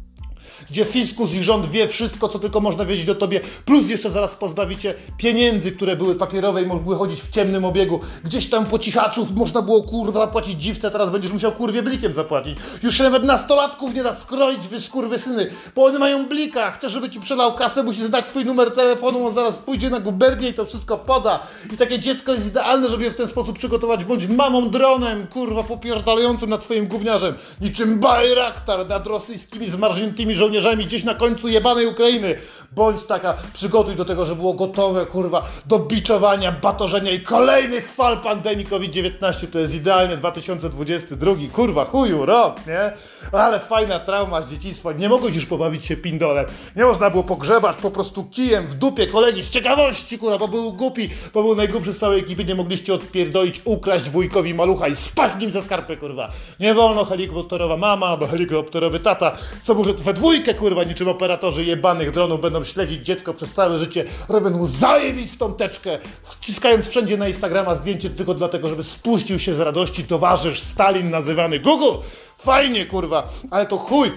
gdzie 0.70 0.84
fiskus 0.84 1.34
i 1.34 1.42
rząd 1.42 1.70
wie 1.70 1.88
wszystko, 1.88 2.28
co 2.28 2.38
tylko 2.38 2.60
można 2.60 2.84
wiedzieć 2.84 3.08
o 3.08 3.14
tobie, 3.14 3.40
plus 3.64 3.90
jeszcze 3.90 4.10
zaraz 4.10 4.34
pozbawicie 4.34 4.94
pieniędzy, 5.16 5.72
które 5.72 5.96
były 5.96 6.14
papierowe 6.14 6.62
i 6.62 6.66
mogły 6.66 6.96
chodzić 6.96 7.20
w 7.20 7.30
ciemnym 7.30 7.64
obiegu. 7.64 8.00
Gdzieś 8.24 8.50
tam 8.50 8.66
po 8.66 8.78
cichaczu 8.78 9.26
można 9.34 9.62
było 9.62 9.82
kurwa 9.82 10.20
zapłacić 10.20 10.62
dziwce, 10.62 10.90
teraz 10.90 11.10
będziesz 11.10 11.32
musiał 11.32 11.52
kurwie 11.52 11.82
blikiem 11.82 12.12
zapłacić. 12.12 12.58
Już 12.82 12.96
się 12.96 13.04
nawet 13.04 13.24
nastolatków 13.24 13.94
nie 13.94 14.02
da 14.02 14.14
skroić, 14.14 14.60
wy 14.68 15.18
syny, 15.18 15.50
bo 15.74 15.84
one 15.84 15.98
mają 15.98 16.28
blika. 16.28 16.70
Chcesz, 16.70 16.92
żeby 16.92 17.10
ci 17.10 17.20
przelał 17.20 17.54
kasę, 17.54 17.82
musisz 17.82 18.04
znać 18.04 18.28
swój 18.28 18.44
numer 18.44 18.70
telefonu, 18.70 19.26
on 19.26 19.34
zaraz 19.34 19.56
pójdzie 19.56 19.90
na 19.90 20.00
gubernię 20.00 20.48
i 20.48 20.54
to 20.54 20.66
wszystko 20.66 20.98
poda. 20.98 21.46
I 21.74 21.76
takie 21.76 21.98
dziecko 21.98 22.32
jest 22.32 22.46
idealne, 22.46 22.88
żeby 22.88 23.04
je 23.04 23.10
w 23.10 23.14
ten 23.14 23.28
sposób 23.28 23.58
przygotować, 23.58 24.04
bądź 24.04 24.26
mamą 24.26 24.70
dronem, 24.70 25.26
kurwa, 25.26 25.62
popierdalającym 25.62 26.50
nad 26.50 26.64
swoim 26.64 26.86
gówniarzem, 26.86 27.34
niczym 27.60 28.00
Bajraktar 28.00 28.88
nad 28.88 29.06
rosyjskimi 29.06 29.66
zmarzniętymi 29.66 30.34
żołnierzami 30.34 30.59
żołnierzami 30.60 30.84
gdzieś 30.84 31.04
na 31.04 31.14
końcu 31.14 31.48
jebanej 31.48 31.86
Ukrainy. 31.86 32.34
Bądź 32.72 33.04
taka, 33.04 33.34
przygotuj 33.52 33.96
do 33.96 34.04
tego, 34.04 34.26
że 34.26 34.36
było 34.36 34.54
gotowe, 34.54 35.06
kurwa, 35.06 35.42
do 35.66 35.78
biczowania, 35.78 36.52
batorzenia 36.52 37.10
i 37.10 37.20
kolejnych 37.20 37.92
fal 37.92 38.20
pandemii 38.20 38.66
COVID-19. 38.66 39.46
To 39.52 39.58
jest 39.58 39.74
idealny 39.74 40.16
2022, 40.16 41.34
kurwa, 41.52 41.84
chuju, 41.84 42.26
rok, 42.26 42.56
nie? 42.66 42.92
Ale 43.32 43.60
fajna 43.60 43.98
trauma 43.98 44.42
z 44.42 44.50
dzieciństwa. 44.50 44.92
Nie 44.92 45.08
mogłeś 45.08 45.36
już 45.36 45.46
pobawić 45.46 45.84
się 45.84 45.96
pindolem. 45.96 46.46
Nie 46.76 46.84
można 46.84 47.10
było 47.10 47.24
pogrzebać 47.24 47.76
po 47.76 47.90
prostu 47.90 48.24
kijem 48.24 48.66
w 48.66 48.74
dupie 48.74 49.06
kolegi 49.06 49.42
z 49.42 49.50
ciekawości, 49.50 50.18
kurwa, 50.18 50.38
bo 50.38 50.48
był 50.48 50.72
głupi, 50.72 51.10
bo 51.34 51.42
był 51.42 51.54
najgłupszy 51.54 51.92
z 51.92 51.98
całej 51.98 52.20
ekipy. 52.20 52.44
Nie 52.44 52.54
mogliście 52.54 52.94
odpierdolić, 52.94 53.60
ukraść 53.64 54.10
wujkowi 54.10 54.54
malucha 54.54 54.88
i 54.88 54.96
spaść 54.96 55.36
nim 55.40 55.50
ze 55.50 55.62
skarpy, 55.62 55.96
kurwa. 55.96 56.30
Nie 56.60 56.74
wolno 56.74 57.04
helikopterowa 57.04 57.76
mama 57.76 58.06
albo 58.06 58.26
helikopterowy 58.26 59.00
tata, 59.00 59.32
co 59.62 59.74
może 59.74 59.92
we 59.92 60.14
dwójkę, 60.14 60.39
kurwa, 60.54 60.84
niczym 60.84 61.08
operatorzy 61.08 61.64
jebanych 61.64 62.10
dronów 62.10 62.40
będą 62.40 62.64
śledzić 62.64 63.06
dziecko 63.06 63.34
przez 63.34 63.52
całe 63.52 63.78
życie, 63.78 64.04
robiąc 64.28 64.56
mu 64.56 64.66
zajebistą 64.66 65.54
teczkę, 65.54 65.98
wciskając 66.22 66.88
wszędzie 66.88 67.16
na 67.16 67.28
Instagrama 67.28 67.74
zdjęcie 67.74 68.10
tylko 68.10 68.34
dlatego, 68.34 68.68
żeby 68.68 68.82
spuścił 68.82 69.38
się 69.38 69.54
z 69.54 69.60
radości 69.60 70.04
towarzysz 70.04 70.60
Stalin 70.60 71.10
nazywany 71.10 71.60
Google. 71.60 71.98
Fajnie, 72.38 72.86
kurwa, 72.86 73.28
ale 73.50 73.66
to 73.66 73.78
chuj. 73.78 74.12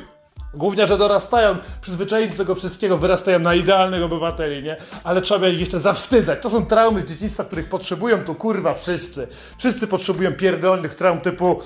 Głównie, 0.53 0.87
że 0.87 0.97
dorastają, 0.97 1.57
przyzwyczajeni 1.81 2.31
do 2.31 2.37
tego 2.37 2.55
wszystkiego, 2.55 2.97
wyrastają 2.97 3.39
na 3.39 3.55
idealnych 3.55 4.03
obywateli, 4.03 4.63
nie? 4.63 4.77
Ale 5.03 5.21
trzeba 5.21 5.47
ich 5.47 5.59
jeszcze 5.59 5.79
zawstydzać. 5.79 6.41
To 6.41 6.49
są 6.49 6.65
traumy 6.65 7.01
z 7.01 7.05
dzieciństwa, 7.05 7.43
których 7.43 7.69
potrzebują 7.69 8.19
tu 8.19 8.35
kurwa 8.35 8.73
wszyscy. 8.73 9.27
Wszyscy 9.57 9.87
potrzebują 9.87 10.33
pierdolnych 10.33 10.95
traum 10.95 11.21
typu 11.21 11.61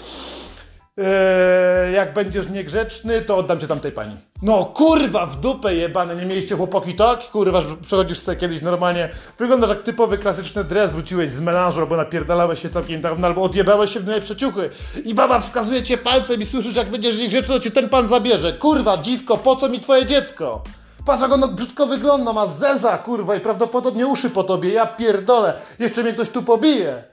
Eee, 0.97 1.93
jak 1.93 2.13
będziesz 2.13 2.49
niegrzeczny, 2.49 3.21
to 3.21 3.37
oddam 3.37 3.59
cię 3.59 3.67
tamtej 3.67 3.91
pani. 3.91 4.17
No 4.41 4.65
kurwa, 4.65 5.25
w 5.25 5.39
dupę 5.39 5.75
jebane, 5.75 6.15
nie 6.15 6.25
mieliście 6.25 6.55
chłopaki 6.55 6.95
tak? 6.95 7.19
Kurwa, 7.19 7.61
przechodzisz 7.81 8.19
sobie 8.19 8.37
kiedyś 8.37 8.61
normalnie, 8.61 9.09
wyglądasz 9.37 9.69
jak 9.69 9.83
typowy 9.83 10.17
klasyczny 10.17 10.63
dres, 10.63 10.93
wróciłeś 10.93 11.29
z 11.29 11.39
melanżu, 11.39 11.79
albo 11.79 11.97
napierdalałeś 11.97 12.61
się 12.61 12.69
całkiem 12.69 13.01
dawno, 13.01 13.27
albo 13.27 13.43
odjebałeś 13.43 13.93
się 13.93 13.99
w 13.99 14.05
najlepsze 14.05 14.35
ciuchy 14.35 14.69
i 15.05 15.13
baba 15.13 15.39
wskazuje 15.39 15.83
cię 15.83 15.97
palcem 15.97 16.41
i 16.41 16.45
słyszysz, 16.45 16.75
jak 16.75 16.89
będziesz 16.89 17.17
niegrzeczny, 17.17 17.55
to 17.55 17.59
ci 17.59 17.71
ten 17.71 17.89
pan 17.89 18.07
zabierze. 18.07 18.53
Kurwa, 18.53 18.97
dziwko, 18.97 19.37
po 19.37 19.55
co 19.55 19.69
mi 19.69 19.79
twoje 19.79 20.05
dziecko? 20.05 20.63
Patrz 21.05 21.21
jak 21.21 21.31
ono 21.31 21.47
brzydko 21.47 21.85
wygląda, 21.85 22.33
ma 22.33 22.45
zeza, 22.45 22.97
kurwa, 22.97 23.35
i 23.35 23.39
prawdopodobnie 23.39 24.07
uszy 24.07 24.29
po 24.29 24.43
tobie, 24.43 24.69
ja 24.69 24.85
pierdolę, 24.85 25.53
jeszcze 25.79 26.03
mnie 26.03 26.13
ktoś 26.13 26.29
tu 26.29 26.43
pobije. 26.43 27.03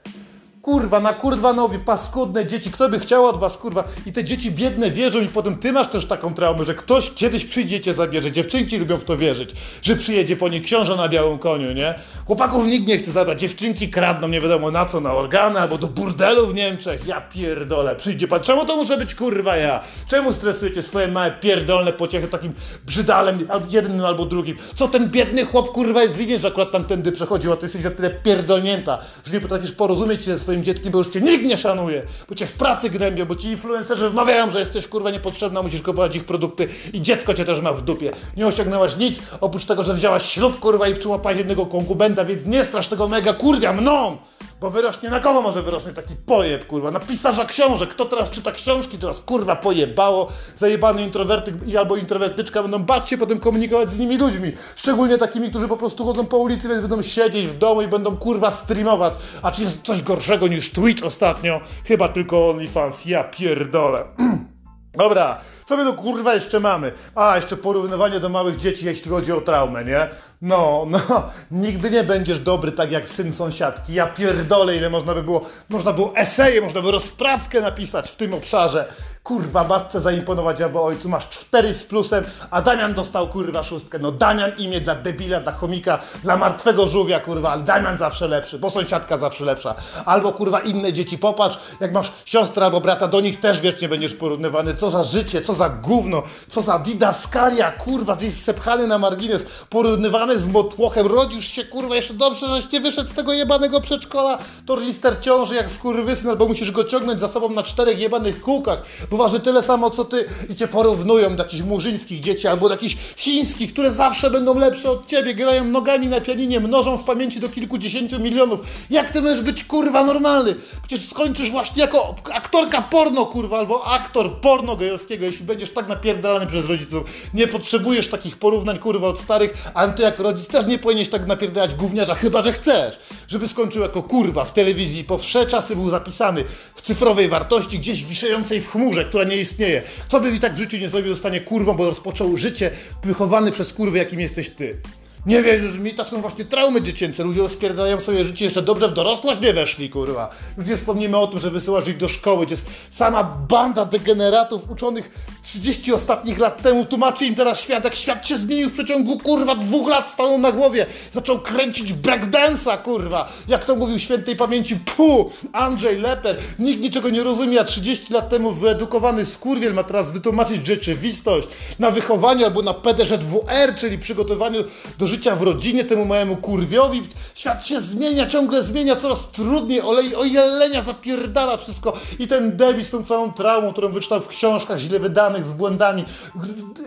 Kurwa, 0.65 0.99
na 0.99 1.13
kurwanowi, 1.13 1.79
paskudne 1.79 2.45
dzieci, 2.45 2.71
kto 2.71 2.89
by 2.89 2.99
chciał 2.99 3.25
od 3.25 3.39
was, 3.39 3.57
kurwa. 3.57 3.83
I 4.05 4.11
te 4.11 4.23
dzieci 4.23 4.51
biedne 4.51 4.91
wierzą 4.91 5.19
i 5.21 5.27
potem 5.27 5.57
ty 5.57 5.73
masz 5.73 5.87
też 5.87 6.05
taką 6.05 6.33
traumę, 6.33 6.65
że 6.65 6.73
ktoś 6.73 7.11
kiedyś 7.13 7.45
przyjdzie 7.45 7.79
cię 7.79 7.93
zabierze. 7.93 8.31
Dziewczynki 8.31 8.77
lubią 8.77 8.97
w 8.97 9.03
to 9.03 9.17
wierzyć, 9.17 9.49
że 9.81 9.95
przyjedzie 9.95 10.35
po 10.35 10.49
nie 10.49 10.61
książę 10.61 10.95
na 10.95 11.09
białym 11.09 11.39
koniu, 11.39 11.73
nie? 11.73 11.95
Chłopaków 12.25 12.65
nikt 12.67 12.87
nie 12.87 12.97
chce 12.97 13.11
zabrać, 13.11 13.41
dziewczynki 13.41 13.89
kradną 13.89 14.27
nie 14.27 14.41
wiadomo 14.41 14.71
na 14.71 14.85
co, 14.85 14.99
na 14.99 15.13
organy 15.13 15.59
albo 15.59 15.77
do 15.77 15.87
burdelu 15.87 16.47
w 16.47 16.53
Niemczech. 16.53 17.07
Ja 17.07 17.21
pierdolę, 17.21 17.95
przyjdzie 17.95 18.27
pan. 18.27 18.39
Czemu 18.39 18.65
to 18.65 18.75
muszę 18.75 18.97
być 18.97 19.15
kurwa 19.15 19.57
ja? 19.57 19.79
Czemu 20.07 20.33
stresujecie 20.33 20.81
swoje 20.81 21.07
małe 21.07 21.31
pierdolne 21.31 21.93
pociechy 21.93 22.27
takim 22.27 22.53
brzydalem, 22.85 23.47
jednym 23.69 24.05
albo 24.05 24.25
drugim? 24.25 24.57
Co 24.75 24.87
ten 24.87 25.09
biedny 25.09 25.45
chłop 25.45 25.71
kurwa 25.71 26.03
jest 26.03 26.17
winien, 26.17 26.41
że 26.41 26.47
akurat 26.47 26.71
tamtędy 26.71 27.11
przechodził, 27.11 27.53
a 27.53 27.55
ty 27.55 27.65
jesteś 27.65 27.83
na 27.83 27.91
tyle 27.91 28.09
pierdolnięta, 28.09 28.97
że 29.25 29.33
nie 29.33 29.41
potrafisz 29.41 29.71
porozumieć 29.71 30.25
się 30.25 30.33
ze 30.33 30.39
swoim 30.39 30.54
swoim 30.55 30.63
dzieckiem, 30.63 30.91
bo 30.91 30.97
już 30.97 31.07
cię 31.07 31.21
nikt 31.21 31.43
nie 31.45 31.57
szanuje, 31.57 32.01
bo 32.29 32.35
cię 32.35 32.45
w 32.45 32.53
pracy 32.53 32.89
gnębią, 32.89 33.25
bo 33.25 33.35
ci 33.35 33.47
influencerzy 33.47 34.09
wmawiają, 34.09 34.49
że 34.49 34.59
jesteś 34.59 34.87
kurwa 34.87 35.11
niepotrzebna, 35.11 35.63
musisz 35.63 35.81
kupować 35.81 36.15
ich 36.15 36.25
produkty 36.25 36.67
i 36.93 37.01
dziecko 37.01 37.33
cię 37.33 37.45
też 37.45 37.61
ma 37.61 37.73
w 37.73 37.81
dupie. 37.81 38.11
Nie 38.37 38.47
osiągnęłaś 38.47 38.97
nic, 38.97 39.19
oprócz 39.41 39.65
tego, 39.65 39.83
że 39.83 39.93
wzięłaś 39.93 40.25
ślub 40.25 40.59
kurwa 40.59 40.87
i 40.87 40.93
przyłapałaś 40.93 41.37
jednego 41.37 41.65
konkubenta, 41.65 42.25
więc 42.25 42.45
nie 42.45 42.63
strasz 42.63 42.87
tego 42.87 43.07
mega 43.07 43.33
kurwia 43.33 43.73
mną! 43.73 44.17
Bo 44.65 44.71
wyrośnie, 44.71 45.09
na 45.09 45.19
kogo 45.19 45.41
może 45.41 45.63
wyrosnąć 45.63 45.95
taki 45.95 46.15
pojeb, 46.15 46.67
kurwa? 46.67 46.91
Na 46.91 46.99
pisarza 46.99 47.45
książek. 47.45 47.89
Kto 47.89 48.05
teraz 48.05 48.29
czyta 48.29 48.51
książki, 48.51 48.97
teraz 48.97 49.19
kurwa 49.19 49.55
pojebało. 49.55 50.27
Zajebany 50.57 51.03
introwertyk 51.03 51.55
i 51.67 51.77
albo 51.77 51.97
introwertyczka 51.97 52.61
będą 52.61 52.83
bać 52.83 53.09
się 53.09 53.17
potem 53.17 53.39
komunikować 53.39 53.89
z 53.89 53.97
nimi 53.97 54.17
ludźmi. 54.17 54.51
Szczególnie 54.75 55.17
takimi, 55.17 55.49
którzy 55.49 55.67
po 55.67 55.77
prostu 55.77 56.05
chodzą 56.05 56.25
po 56.25 56.37
ulicy, 56.37 56.67
więc 56.67 56.81
będą 56.81 57.01
siedzieć 57.01 57.47
w 57.47 57.57
domu 57.57 57.81
i 57.81 57.87
będą 57.87 58.17
kurwa 58.17 58.51
streamować. 58.51 59.13
A 59.41 59.51
czy 59.51 59.61
jest 59.61 59.81
coś 59.83 60.01
gorszego 60.01 60.47
niż 60.47 60.71
Twitch 60.71 61.05
ostatnio? 61.05 61.61
Chyba 61.87 62.09
tylko 62.09 62.49
OnlyFans. 62.49 63.05
Ja 63.05 63.23
pierdolę. 63.23 64.05
Dobra, 64.97 65.41
co 65.65 65.77
my 65.77 65.85
tu 65.85 65.93
kurwa 65.93 66.33
jeszcze 66.33 66.59
mamy? 66.59 66.91
A, 67.15 67.35
jeszcze 67.35 67.57
porównywanie 67.57 68.19
do 68.19 68.29
małych 68.29 68.55
dzieci, 68.55 68.85
jeśli 68.85 69.11
chodzi 69.11 69.31
o 69.31 69.41
traumę, 69.41 69.85
nie? 69.85 70.09
No, 70.41 70.85
no, 70.87 70.99
nigdy 71.51 71.91
nie 71.91 72.03
będziesz 72.03 72.39
dobry 72.39 72.71
tak 72.71 72.91
jak 72.91 73.07
syn 73.07 73.31
sąsiadki. 73.31 73.93
Ja 73.93 74.07
pierdolę, 74.07 74.75
ile 74.75 74.89
można 74.89 75.13
by 75.13 75.23
było, 75.23 75.41
można 75.69 75.93
było 75.93 76.15
eseje, 76.15 76.61
można 76.61 76.81
by 76.81 76.91
rozprawkę 76.91 77.61
napisać 77.61 78.09
w 78.11 78.15
tym 78.15 78.33
obszarze. 78.33 78.85
Kurwa, 79.23 79.63
matce 79.63 80.01
zaimponować 80.01 80.61
albo 80.61 80.85
ojcu, 80.85 81.09
masz 81.09 81.29
cztery 81.29 81.75
z 81.75 81.83
plusem, 81.83 82.23
a 82.51 82.61
Damian 82.61 82.93
dostał 82.93 83.27
kurwa 83.27 83.63
szóstkę. 83.63 83.99
No 83.99 84.11
Damian 84.11 84.51
imię 84.57 84.81
dla 84.81 84.95
debila, 84.95 85.39
dla 85.39 85.51
chomika, 85.51 85.99
dla 86.23 86.37
martwego 86.37 86.87
żółwia, 86.87 87.19
kurwa, 87.19 87.49
ale 87.49 87.63
Damian 87.63 87.97
zawsze 87.97 88.27
lepszy, 88.27 88.59
bo 88.59 88.69
sąsiadka 88.69 89.17
zawsze 89.17 89.45
lepsza. 89.45 89.75
Albo 90.05 90.31
kurwa 90.31 90.59
inne 90.59 90.93
dzieci, 90.93 91.17
popatrz, 91.17 91.57
jak 91.79 91.93
masz 91.93 92.11
siostrę 92.25 92.65
albo 92.65 92.81
brata, 92.81 93.07
do 93.07 93.21
nich 93.21 93.39
też 93.39 93.61
wiecznie 93.61 93.89
będziesz 93.89 94.13
porównywany. 94.13 94.73
Co 94.73 94.91
za 94.91 95.03
życie, 95.03 95.41
co 95.41 95.53
za 95.55 95.69
gówno, 95.69 96.23
co 96.49 96.61
za 96.61 96.79
didaskalia, 96.79 97.71
kurwa, 97.71 98.15
gdzieś 98.15 98.33
sepchany 98.33 98.87
na 98.87 98.97
margines, 98.97 99.41
porównywany 99.69 100.39
z 100.39 100.47
motłochem, 100.47 101.07
rodzisz 101.07 101.47
się, 101.47 101.65
kurwa, 101.65 101.95
jeszcze 101.95 102.13
dobrze, 102.13 102.47
żeś 102.47 102.71
nie 102.71 102.81
wyszedł 102.81 103.09
z 103.09 103.13
tego 103.13 103.33
jebanego 103.33 103.81
przedszkola, 103.81 104.37
tornister 104.65 105.17
ciąży 105.21 105.55
jak 105.55 105.71
skurwysyn, 105.71 106.29
albo 106.29 106.47
musisz 106.47 106.71
go 106.71 106.83
ciągnąć 106.83 107.19
za 107.19 107.27
sobą 107.27 107.49
na 107.49 107.63
czterech 107.63 107.99
jebanych 107.99 108.41
kółkach, 108.41 108.81
bo 109.11 109.17
waży 109.17 109.39
tyle 109.39 109.63
samo 109.63 109.89
co 109.89 110.05
ty 110.05 110.25
i 110.49 110.55
cię 110.55 110.67
porównują 110.67 111.35
do 111.35 111.43
jakichś 111.43 111.63
murzyńskich 111.63 112.19
dzieci, 112.19 112.47
albo 112.47 112.69
do 112.69 112.73
jakichś 112.73 112.97
chińskich, 113.17 113.73
które 113.73 113.91
zawsze 113.91 114.31
będą 114.31 114.59
lepsze 114.59 114.91
od 114.91 115.05
ciebie, 115.05 115.33
grają 115.33 115.63
nogami 115.63 116.07
na 116.07 116.21
pianinie, 116.21 116.59
mnożą 116.59 116.97
w 116.97 117.03
pamięci 117.03 117.39
do 117.39 117.49
kilkudziesięciu 117.49 118.19
milionów. 118.19 118.59
Jak 118.89 119.11
ty 119.11 119.21
możesz 119.21 119.41
być, 119.41 119.63
kurwa, 119.63 120.03
normalny? 120.03 120.55
Przecież 120.87 121.09
skończysz 121.09 121.51
właśnie 121.51 121.81
jako 121.81 122.15
aktorka 122.33 122.81
porno, 122.81 123.25
kurwa, 123.25 123.57
albo 123.57 123.87
aktor 123.87 124.31
porno 124.41 124.75
gejowskiego, 124.75 125.25
jeśli 125.25 125.44
będziesz 125.45 125.73
tak 125.73 125.87
napierdalany 125.87 126.47
przez 126.47 126.65
rodziców. 126.65 127.03
Nie 127.33 127.47
potrzebujesz 127.47 128.07
takich 128.07 128.37
porównań, 128.37 128.79
kurwa, 128.79 129.07
od 129.07 129.19
starych, 129.19 129.71
a 129.73 129.87
ty 129.87 130.03
jak 130.03 130.19
rodzic 130.19 130.47
też 130.47 130.65
nie 130.65 130.79
powinieneś 130.79 131.09
tak 131.09 131.27
napierdalać 131.27 131.75
gówniarza, 131.75 132.15
chyba, 132.15 132.43
że 132.43 132.53
chcesz, 132.53 132.99
żeby 133.27 133.47
skończył 133.47 133.81
jako 133.81 134.03
kurwa 134.03 134.45
w 134.45 134.53
telewizji, 134.53 135.03
po 135.03 135.17
wsze 135.17 135.45
czasy 135.45 135.75
był 135.75 135.89
zapisany 135.89 136.43
w 136.75 136.81
cyfrowej 136.81 137.29
wartości, 137.29 137.79
gdzieś 137.79 138.05
wiszejącej 138.05 138.61
w 138.61 138.67
chmurze, 138.67 139.05
która 139.05 139.23
nie 139.23 139.37
istnieje. 139.37 139.81
Co 140.07 140.19
by 140.19 140.31
mi 140.31 140.39
tak 140.39 140.53
w 140.53 140.57
życiu 140.57 140.77
nie 140.77 140.89
zrobił, 140.89 141.13
zostanie 141.13 141.41
kurwą, 141.41 141.73
bo 141.73 141.89
rozpoczął 141.89 142.37
życie 142.37 142.71
wychowany 143.03 143.51
przez 143.51 143.73
kurwy, 143.73 143.97
jakim 143.97 144.19
jesteś 144.19 144.49
ty. 144.49 144.77
Nie 145.25 145.43
wierzysz 145.43 145.77
mi, 145.77 145.93
to 145.93 146.05
są 146.05 146.21
właśnie 146.21 146.45
traumy 146.45 146.81
dziecięce. 146.81 147.23
Ludzie 147.23 147.41
rozpierdają 147.41 147.99
sobie 147.99 148.23
życie 148.23 148.45
jeszcze 148.45 148.61
dobrze 148.61 148.87
w 148.87 148.93
dorosłość 148.93 149.41
nie 149.41 149.53
weszli, 149.53 149.89
kurwa. 149.89 150.29
Już 150.57 150.67
nie 150.67 150.77
wspomnimy 150.77 151.17
o 151.17 151.27
tym, 151.27 151.39
że 151.39 151.51
wysyłasz 151.51 151.87
ich 151.87 151.97
do 151.97 152.07
szkoły, 152.07 152.45
gdzie 152.45 152.53
jest 152.53 152.65
sama 152.91 153.23
banda 153.23 153.85
degeneratów 153.85 154.69
uczonych 154.69 155.09
30 155.43 155.93
ostatnich 155.93 156.39
lat 156.39 156.61
temu 156.61 156.85
tłumaczy 156.85 157.25
im 157.25 157.35
teraz 157.35 157.61
świat, 157.61 157.83
jak 157.83 157.95
świat 157.95 158.27
się 158.27 158.37
zmienił 158.37 158.69
w 158.69 158.73
przeciągu, 158.73 159.19
kurwa, 159.19 159.55
dwóch 159.55 159.89
lat 159.89 160.09
stanął 160.09 160.37
na 160.37 160.51
głowie. 160.51 160.85
Zaczął 161.11 161.39
kręcić 161.39 161.93
breakdance'a, 161.93 162.81
kurwa. 162.81 163.31
Jak 163.47 163.65
to 163.65 163.75
mówił 163.75 163.99
świętej 163.99 164.35
pamięci, 164.35 164.75
pu, 164.75 165.31
Andrzej 165.53 165.97
Leper. 165.97 166.37
Nikt 166.59 166.81
niczego 166.81 167.09
nie 167.09 167.23
rozumie, 167.23 167.61
a 167.61 167.63
30 167.63 168.13
lat 168.13 168.29
temu 168.29 168.51
wyedukowany 168.51 169.25
skurwiel 169.25 169.73
ma 169.73 169.83
teraz 169.83 170.11
wytłumaczyć 170.11 170.67
rzeczywistość 170.67 171.47
na 171.79 171.91
wychowaniu 171.91 172.45
albo 172.45 172.61
na 172.61 172.73
PDŻWR, 172.73 173.75
czyli 173.75 173.97
przygotowaniu 173.97 174.63
do 174.97 175.07
życia 175.07 175.14
w 175.17 175.41
rodzinie 175.41 175.85
temu 175.85 176.05
małemu 176.05 176.35
kurwiowi. 176.35 177.01
Świat 177.35 177.67
się 177.67 177.81
zmienia, 177.81 178.25
ciągle 178.25 178.63
zmienia, 178.63 178.95
coraz 178.95 179.27
trudniej, 179.31 179.81
olej, 179.81 180.15
o 180.15 180.23
jelenia 180.23 180.81
zapierdala 180.81 181.57
wszystko 181.57 181.93
i 182.19 182.27
ten 182.27 182.57
debil 182.57 182.85
z 182.85 182.89
tą 182.89 183.03
całą 183.03 183.33
traumą, 183.33 183.71
którą 183.71 183.89
wyczytał 183.89 184.21
w 184.21 184.27
książkach 184.27 184.79
źle 184.79 184.99
wydanych, 184.99 185.45
z 185.45 185.53
błędami, 185.53 186.05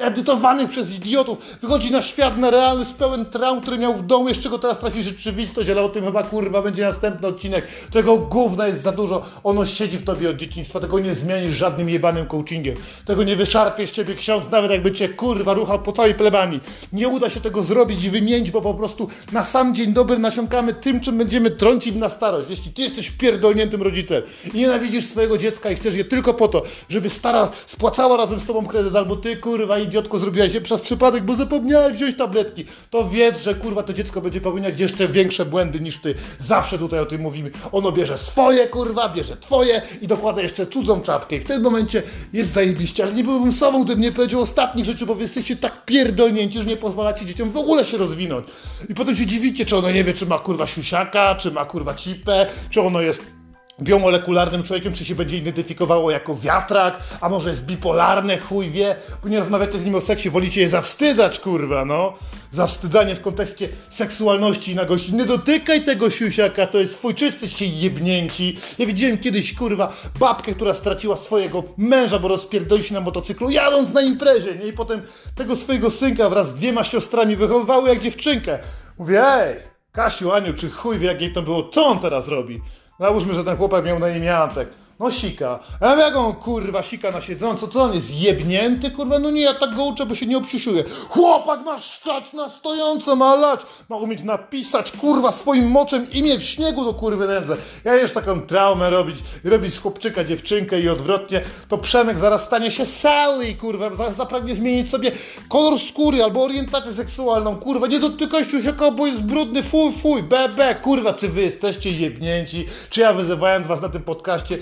edytowanych 0.00 0.70
przez 0.70 0.94
idiotów, 0.94 1.38
wychodzi 1.62 1.90
na 1.90 2.02
świat, 2.02 2.38
na 2.38 2.50
realny, 2.50 2.84
z 2.84 2.92
pełen 2.92 3.24
traum, 3.24 3.60
który 3.60 3.78
miał 3.78 3.94
w 3.94 4.06
domu, 4.06 4.28
jeszcze 4.28 4.50
go 4.50 4.58
teraz 4.58 4.78
trafi 4.78 5.02
rzeczywistość, 5.02 5.70
ale 5.70 5.82
o 5.82 5.88
tym 5.88 6.04
chyba 6.04 6.22
kurwa 6.22 6.62
będzie 6.62 6.82
następny 6.82 7.28
odcinek. 7.28 7.66
Tego 7.90 8.16
gówna 8.16 8.66
jest 8.66 8.82
za 8.82 8.92
dużo, 8.92 9.22
ono 9.44 9.66
siedzi 9.66 9.98
w 9.98 10.04
tobie 10.04 10.30
od 10.30 10.36
dzieciństwa, 10.36 10.80
tego 10.80 10.98
nie 10.98 11.14
zmienisz 11.14 11.56
żadnym 11.56 11.88
jebanym 11.88 12.26
coachingiem, 12.26 12.74
tego 13.04 13.24
nie 13.24 13.36
wyszarpie 13.36 13.86
z 13.86 13.92
ciebie 13.92 14.14
ksiądz, 14.14 14.50
nawet 14.50 14.70
jakby 14.70 14.92
cię 14.92 15.08
kurwa 15.08 15.54
ruchał 15.54 15.78
po 15.78 15.92
całej 15.92 16.14
plebanii. 16.14 16.60
Nie 16.92 17.08
uda 17.08 17.30
się 17.30 17.40
tego 17.40 17.62
zrobić 17.62 18.04
i 18.04 18.10
wymienić, 18.20 18.50
bo 18.50 18.60
po 18.60 18.74
prostu 18.74 19.08
na 19.32 19.44
sam 19.44 19.74
dzień 19.74 19.92
dobry 19.92 20.18
nasiąkamy 20.18 20.74
tym, 20.74 21.00
czym 21.00 21.18
będziemy 21.18 21.50
trącić 21.50 21.96
na 21.96 22.08
starość. 22.08 22.50
Jeśli 22.50 22.72
ty 22.72 22.82
jesteś 22.82 23.10
pierdolniętym 23.10 23.82
rodzicem 23.82 24.22
i 24.54 24.58
nienawidzisz 24.58 25.04
swojego 25.04 25.38
dziecka 25.38 25.70
i 25.70 25.74
chcesz 25.74 25.94
je 25.94 26.04
tylko 26.04 26.34
po 26.34 26.48
to, 26.48 26.62
żeby 26.88 27.08
stara 27.08 27.50
spłacała 27.66 28.16
razem 28.16 28.40
z 28.40 28.46
tobą 28.46 28.66
kredyt, 28.66 28.96
albo 28.96 29.16
ty 29.16 29.36
kurwa 29.36 29.78
idiotko 29.78 30.18
zrobiłaś 30.18 30.54
je 30.54 30.60
przez 30.60 30.80
przypadek, 30.80 31.24
bo 31.24 31.34
zapomniałeś 31.34 31.96
wziąć 31.96 32.16
tabletki, 32.16 32.64
to 32.90 33.08
wiedz, 33.08 33.42
że 33.42 33.54
kurwa 33.54 33.82
to 33.82 33.92
dziecko 33.92 34.20
będzie 34.20 34.40
popełniać 34.40 34.80
jeszcze 34.80 35.08
większe 35.08 35.44
błędy 35.44 35.80
niż 35.80 36.00
ty. 36.00 36.14
Zawsze 36.46 36.78
tutaj 36.78 37.00
o 37.00 37.06
tym 37.06 37.20
mówimy. 37.20 37.50
Ono 37.72 37.92
bierze 37.92 38.18
swoje 38.18 38.66
kurwa, 38.66 39.08
bierze 39.08 39.36
twoje 39.36 39.82
i 40.02 40.06
dokłada 40.06 40.42
jeszcze 40.42 40.66
cudzą 40.66 41.00
czapkę 41.00 41.36
i 41.36 41.40
w 41.40 41.44
tym 41.44 41.62
momencie 41.62 42.02
jest 42.32 42.52
zajebiście, 42.52 43.02
ale 43.02 43.12
nie 43.12 43.24
byłbym 43.24 43.52
sobą, 43.52 43.84
gdybym 43.84 44.02
nie 44.02 44.12
powiedział 44.12 44.40
ostatnich 44.40 44.84
rzeczy, 44.84 45.06
bo 45.06 45.16
jesteście 45.20 45.56
tak 45.56 45.84
pierdolnięci, 45.84 46.58
że 46.58 46.64
nie 46.64 46.76
pozwalacie 46.76 47.26
dzieciom 47.26 47.50
w 47.50 47.56
ogóle 47.56 47.84
się 47.84 47.96
rozwinąć. 48.08 48.48
I 48.88 48.94
potem 48.94 49.16
się 49.16 49.26
dziwicie, 49.26 49.66
czy 49.66 49.76
ono 49.76 49.90
nie 49.90 50.04
wie, 50.04 50.12
czy 50.12 50.26
ma 50.26 50.38
kurwa 50.38 50.66
siusiaka, 50.66 51.34
czy 51.34 51.50
ma 51.50 51.64
kurwa 51.64 51.94
cipę, 51.94 52.46
czy 52.70 52.80
ono 52.80 53.00
jest 53.00 53.37
biomolekularnym 53.82 54.62
człowiekiem, 54.62 54.92
czy 54.92 55.04
się 55.04 55.14
będzie 55.14 55.36
identyfikowało 55.36 56.10
jako 56.10 56.36
wiatrak, 56.36 57.00
a 57.20 57.28
może 57.28 57.50
jest 57.50 57.64
bipolarne, 57.64 58.38
chuj 58.38 58.70
wie, 58.70 58.96
bo 59.22 59.28
nie 59.28 59.38
rozmawiacie 59.38 59.78
z 59.78 59.84
nim 59.84 59.94
o 59.94 60.00
seksie, 60.00 60.30
wolicie 60.30 60.60
je 60.60 60.68
zawstydzać, 60.68 61.40
kurwa, 61.40 61.84
no. 61.84 62.14
Zawstydzanie 62.50 63.14
w 63.14 63.20
kontekście 63.20 63.68
seksualności 63.90 64.72
i 64.72 64.74
nagości. 64.74 65.14
Nie 65.14 65.24
dotykaj 65.24 65.84
tego 65.84 66.10
siusiaka, 66.10 66.66
to 66.66 66.78
jest 66.78 66.92
swój 66.92 67.14
czysty 67.14 67.48
się 67.50 67.64
jebnięci. 67.64 68.58
Ja 68.78 68.86
widziałem 68.86 69.18
kiedyś, 69.18 69.54
kurwa, 69.54 69.96
babkę, 70.20 70.54
która 70.54 70.74
straciła 70.74 71.16
swojego 71.16 71.64
męża, 71.76 72.18
bo 72.18 72.28
rozpierdolił 72.28 72.84
się 72.84 72.94
na 72.94 73.00
motocyklu, 73.00 73.50
jadąc 73.50 73.92
na 73.92 74.02
imprezie, 74.02 74.54
nie? 74.54 74.66
I 74.66 74.72
potem 74.72 75.02
tego 75.34 75.56
swojego 75.56 75.90
synka 75.90 76.28
wraz 76.28 76.48
z 76.48 76.54
dwiema 76.54 76.84
siostrami 76.84 77.36
wychowywały 77.36 77.88
jak 77.88 78.00
dziewczynkę. 78.00 78.58
Mówię, 78.98 79.24
ej, 79.26 79.56
Kasiu, 79.92 80.32
Aniu, 80.32 80.54
czy 80.54 80.70
chuj 80.70 80.98
wie, 80.98 81.06
jak 81.06 81.20
jej 81.20 81.32
to 81.32 81.42
było, 81.42 81.68
co 81.68 81.86
on 81.86 81.98
teraz 81.98 82.28
robi? 82.28 82.60
Załóżmy, 82.98 83.34
że 83.34 83.44
ten 83.44 83.56
chłopak 83.56 83.84
miał 83.84 83.98
na 83.98 84.08
imię 84.08 84.36
Antek. 84.36 84.68
No 85.00 85.10
sika. 85.10 85.58
A 85.80 85.94
jak 85.94 86.16
on 86.16 86.32
kurwa 86.32 86.82
sika 86.82 87.10
na 87.10 87.20
siedząco? 87.20 87.68
Co 87.68 87.82
on 87.82 87.94
jest 87.94 88.20
jebnięty? 88.20 88.90
Kurwa, 88.90 89.18
no 89.18 89.30
nie, 89.30 89.40
ja 89.42 89.54
tak 89.54 89.74
go 89.74 89.84
uczę, 89.84 90.06
bo 90.06 90.14
się 90.14 90.26
nie 90.26 90.38
obsiusiuje. 90.38 90.84
Chłopak 91.08 91.64
ma 91.64 91.78
szczać 91.78 92.32
na 92.32 92.48
stojąco, 92.48 93.16
ma 93.16 93.34
lać. 93.34 93.60
Ma 93.88 93.96
umieć 93.96 94.22
napisać 94.22 94.92
kurwa 94.92 95.32
swoim 95.32 95.70
moczem 95.70 96.10
imię 96.10 96.38
w 96.38 96.42
śniegu 96.42 96.84
do 96.84 96.94
kurwy 96.94 97.28
nędzę. 97.28 97.56
Ja 97.84 97.94
jeszcze 97.94 98.14
taką 98.14 98.40
traumę 98.40 98.90
robić, 98.90 99.16
robić 99.44 99.74
z 99.74 99.78
chłopczyka 99.78 100.24
dziewczynkę 100.24 100.80
i 100.80 100.88
odwrotnie, 100.88 101.40
to 101.68 101.78
Przemek 101.78 102.18
zaraz 102.18 102.44
stanie 102.44 102.70
się 102.70 102.86
Sally, 102.86 103.54
kurwa, 103.54 103.90
zapragnie 104.16 104.54
zmienić 104.54 104.90
sobie 104.90 105.12
kolor 105.48 105.78
skóry 105.78 106.24
albo 106.24 106.42
orientację 106.42 106.92
seksualną, 106.92 107.56
kurwa, 107.56 107.86
nie 107.86 108.00
dotykaj 108.00 108.44
się 108.44 108.58
bo 108.96 109.06
jest 109.06 109.22
brudny, 109.22 109.62
fuj, 109.62 109.92
fuj, 109.92 110.22
bebe, 110.22 110.74
kurwa, 110.74 111.14
czy 111.14 111.28
wy 111.28 111.40
jesteście 111.40 111.90
jebnięci, 111.90 112.66
czy 112.90 113.00
ja 113.00 113.12
wyzywając 113.12 113.66
was 113.66 113.80
na 113.80 113.88
tym 113.88 114.02
podcaście 114.02 114.58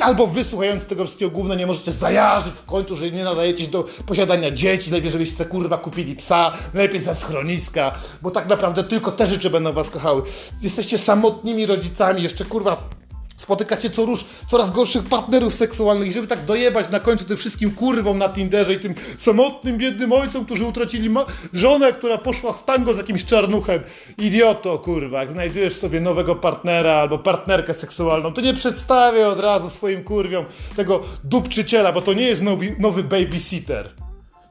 albo 0.00 0.26
wysłuchając 0.26 0.86
tego 0.86 1.04
wszystkiego 1.04 1.30
gówno 1.30 1.54
nie 1.54 1.66
możecie 1.66 1.92
zajarzyć 1.92 2.54
w 2.54 2.64
końcu, 2.64 2.96
że 2.96 3.10
nie 3.10 3.24
nadajecie 3.24 3.64
się 3.64 3.70
do 3.70 3.84
posiadania 4.06 4.50
dzieci, 4.50 4.90
lepiej 4.90 5.10
żebyście 5.10 5.44
kurwa 5.44 5.78
kupili 5.78 6.16
psa, 6.16 6.52
lepiej 6.74 7.00
ze 7.00 7.14
schroniska, 7.14 7.92
bo 8.22 8.30
tak 8.30 8.48
naprawdę 8.48 8.84
tylko 8.84 9.12
te 9.12 9.26
rzeczy 9.26 9.50
będą 9.50 9.72
was 9.72 9.90
kochały. 9.90 10.22
Jesteście 10.62 10.98
samotnymi 10.98 11.66
rodzicami, 11.66 12.22
jeszcze 12.22 12.44
kurwa 12.44 12.97
spotykacie 13.38 13.90
co 13.90 14.06
coraz 14.50 14.70
gorszych 14.70 15.04
partnerów 15.04 15.54
seksualnych 15.54 16.08
i 16.08 16.12
żeby 16.12 16.26
tak 16.26 16.44
dojebać 16.44 16.90
na 16.90 17.00
końcu 17.00 17.24
tym 17.24 17.36
wszystkim 17.36 17.70
kurwom 17.70 18.18
na 18.18 18.28
Tinderze 18.28 18.74
i 18.74 18.80
tym 18.80 18.94
samotnym, 19.18 19.78
biednym 19.78 20.12
ojcom, 20.12 20.44
którzy 20.44 20.64
utracili 20.64 21.10
żonę, 21.52 21.92
która 21.92 22.18
poszła 22.18 22.52
w 22.52 22.64
tango 22.64 22.94
z 22.94 22.96
jakimś 22.96 23.24
czarnuchem. 23.24 23.80
Idioto, 24.18 24.78
kurwa, 24.78 25.20
jak 25.20 25.30
znajdujesz 25.30 25.74
sobie 25.74 26.00
nowego 26.00 26.34
partnera 26.34 26.94
albo 26.94 27.18
partnerkę 27.18 27.74
seksualną, 27.74 28.32
to 28.32 28.40
nie 28.40 28.54
przedstawię 28.54 29.28
od 29.28 29.40
razu 29.40 29.70
swoim 29.70 30.04
kurwiom 30.04 30.44
tego 30.76 31.02
dupczyciela, 31.24 31.92
bo 31.92 32.02
to 32.02 32.12
nie 32.12 32.26
jest 32.26 32.42
nowy 32.78 33.04
babysitter. 33.04 34.07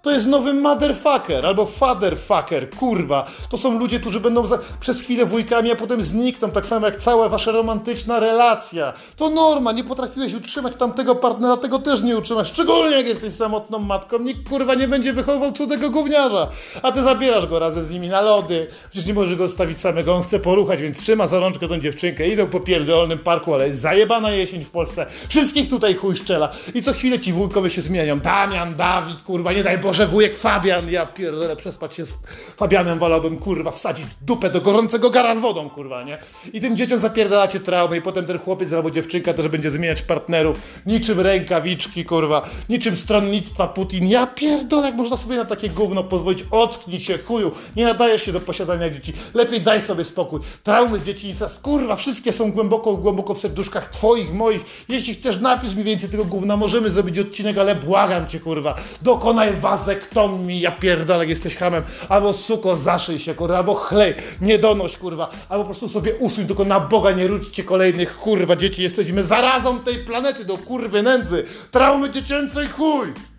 To 0.07 0.11
jest 0.11 0.27
nowy 0.27 0.53
motherfucker 0.53 1.45
albo 1.45 1.65
fatherfucker, 1.65 2.69
kurwa. 2.69 3.27
To 3.49 3.57
są 3.57 3.79
ludzie, 3.79 3.99
którzy 3.99 4.19
będą 4.19 4.45
za, 4.45 4.59
przez 4.79 5.01
chwilę 5.01 5.25
wujkami, 5.25 5.71
a 5.71 5.75
potem 5.75 6.03
znikną, 6.03 6.51
tak 6.51 6.65
samo 6.65 6.85
jak 6.85 6.95
cała 6.95 7.29
wasza 7.29 7.51
romantyczna 7.51 8.19
relacja. 8.19 8.93
To 9.15 9.29
norma, 9.29 9.71
nie 9.71 9.83
potrafiłeś 9.83 10.33
utrzymać 10.33 10.75
tamtego 10.75 11.15
partnera, 11.15 11.57
tego 11.57 11.79
też 11.79 12.01
nie 12.01 12.17
utrzymasz. 12.17 12.47
Szczególnie 12.47 12.97
jak 12.97 13.07
jesteś 13.07 13.33
samotną 13.33 13.79
matką, 13.79 14.19
nikt 14.19 14.49
kurwa 14.49 14.73
nie 14.73 14.87
będzie 14.87 15.13
wychowywał 15.13 15.51
cudego 15.51 15.89
gówniarza. 15.89 16.47
A 16.81 16.91
ty 16.91 17.03
zabierasz 17.03 17.47
go 17.47 17.59
razem 17.59 17.85
z 17.85 17.89
nimi 17.89 18.07
na 18.07 18.21
lody. 18.21 18.67
Przecież 18.89 19.07
nie 19.07 19.13
możesz 19.13 19.35
go 19.35 19.47
zostawić 19.47 19.79
samego, 19.79 20.15
on 20.15 20.23
chce 20.23 20.39
poruchać, 20.39 20.81
więc 20.81 20.97
trzyma 20.97 21.27
za 21.27 21.39
rączkę 21.39 21.67
tą 21.67 21.79
dziewczynkę, 21.79 22.27
idą 22.27 22.47
po 22.47 22.59
pierdolnym 22.59 23.19
parku, 23.19 23.53
ale 23.53 23.67
jest 23.67 23.81
zajebana 23.81 24.31
jesień 24.31 24.63
w 24.63 24.69
Polsce. 24.69 25.05
Wszystkich 25.29 25.69
tutaj 25.69 25.95
chuj 25.95 26.15
szczela. 26.15 26.49
I 26.75 26.81
co 26.81 26.93
chwilę 26.93 27.19
ci 27.19 27.33
wujkowie 27.33 27.69
się 27.69 27.81
zmieniają. 27.81 28.19
Damian, 28.19 28.75
Dawid, 28.75 29.21
kurwa, 29.21 29.53
nie 29.53 29.63
daj 29.63 29.77
Boże 29.77 29.96
że 29.97 30.07
wujek 30.07 30.37
Fabian, 30.37 30.89
ja 30.89 31.05
pierdolę, 31.05 31.55
przespać 31.55 31.93
się 31.93 32.05
z 32.05 32.17
Fabianem 32.57 32.99
wolałbym, 32.99 33.37
kurwa, 33.37 33.71
wsadzić 33.71 34.05
dupę 34.21 34.49
do 34.49 34.61
gorącego 34.61 35.09
gara 35.09 35.35
z 35.35 35.39
wodą, 35.39 35.69
kurwa, 35.69 36.03
nie? 36.03 36.17
I 36.53 36.61
tym 36.61 36.77
dzieciom 36.77 36.99
zapierdalacie 36.99 37.59
traumy 37.59 37.97
i 37.97 38.01
potem 38.01 38.25
ten 38.25 38.39
chłopiec 38.39 38.73
albo 38.73 38.91
dziewczynka 38.91 39.33
też 39.33 39.47
będzie 39.47 39.71
zmieniać 39.71 40.01
partnerów, 40.01 40.57
niczym 40.85 41.19
rękawiczki, 41.19 42.05
kurwa, 42.05 42.49
niczym 42.69 42.97
stronnictwa 42.97 43.67
Putin. 43.67 44.07
Ja 44.07 44.27
pierdolę, 44.27 44.87
jak 44.87 44.95
można 44.95 45.17
sobie 45.17 45.35
na 45.35 45.45
takie 45.45 45.69
gówno 45.69 46.03
pozwolić, 46.03 46.45
ocknij 46.51 46.99
się, 46.99 47.17
chuju, 47.17 47.51
nie 47.75 47.85
nadajesz 47.85 48.23
się 48.23 48.31
do 48.31 48.39
posiadania 48.39 48.89
dzieci, 48.89 49.13
lepiej 49.33 49.61
daj 49.61 49.81
sobie 49.81 50.03
spokój. 50.03 50.39
Traumy 50.63 50.97
z 50.97 51.03
dzieciństwa, 51.03 51.47
kurwa, 51.61 51.95
wszystkie 51.95 52.33
są 52.33 52.51
głęboko, 52.51 52.93
głęboko 52.97 53.33
w 53.33 53.39
serduszkach 53.39 53.89
twoich, 53.89 54.33
moich. 54.33 54.61
Jeśli 54.89 55.13
chcesz, 55.13 55.39
napisz 55.41 55.75
mi 55.75 55.83
więcej 55.83 56.09
tego 56.09 56.25
gówna, 56.25 56.57
możemy 56.57 56.89
zrobić 56.89 57.19
odcinek, 57.19 57.57
ale 57.57 57.75
błagam 57.75 58.27
cię, 58.27 58.39
kurwa, 58.39 58.75
dokonaj 59.01 59.53
wazektomii, 59.77 60.59
ja 60.59 60.71
pierdolę, 60.71 61.25
jesteś 61.25 61.55
hamem, 61.55 61.83
albo 62.09 62.33
suko, 62.33 62.75
zaszyj 62.75 63.19
się, 63.19 63.35
kurwa, 63.35 63.57
albo 63.57 63.73
chlej, 63.75 64.13
nie 64.41 64.59
donoś, 64.59 64.97
kurwa, 64.97 65.29
albo 65.49 65.63
po 65.63 65.69
prostu 65.69 65.89
sobie 65.89 66.15
usuń, 66.15 66.47
tylko 66.47 66.65
na 66.65 66.79
Boga 66.79 67.11
nie 67.11 67.27
róćcie 67.27 67.63
kolejnych, 67.63 68.17
kurwa, 68.17 68.55
dzieci, 68.55 68.83
jesteśmy 68.83 69.23
zarazą 69.23 69.79
tej 69.79 69.97
planety 69.97 70.45
do 70.45 70.57
kurwy 70.57 71.03
nędzy, 71.03 71.45
traumy 71.71 72.09
dziecięcej, 72.09 72.67
chuj! 72.67 73.36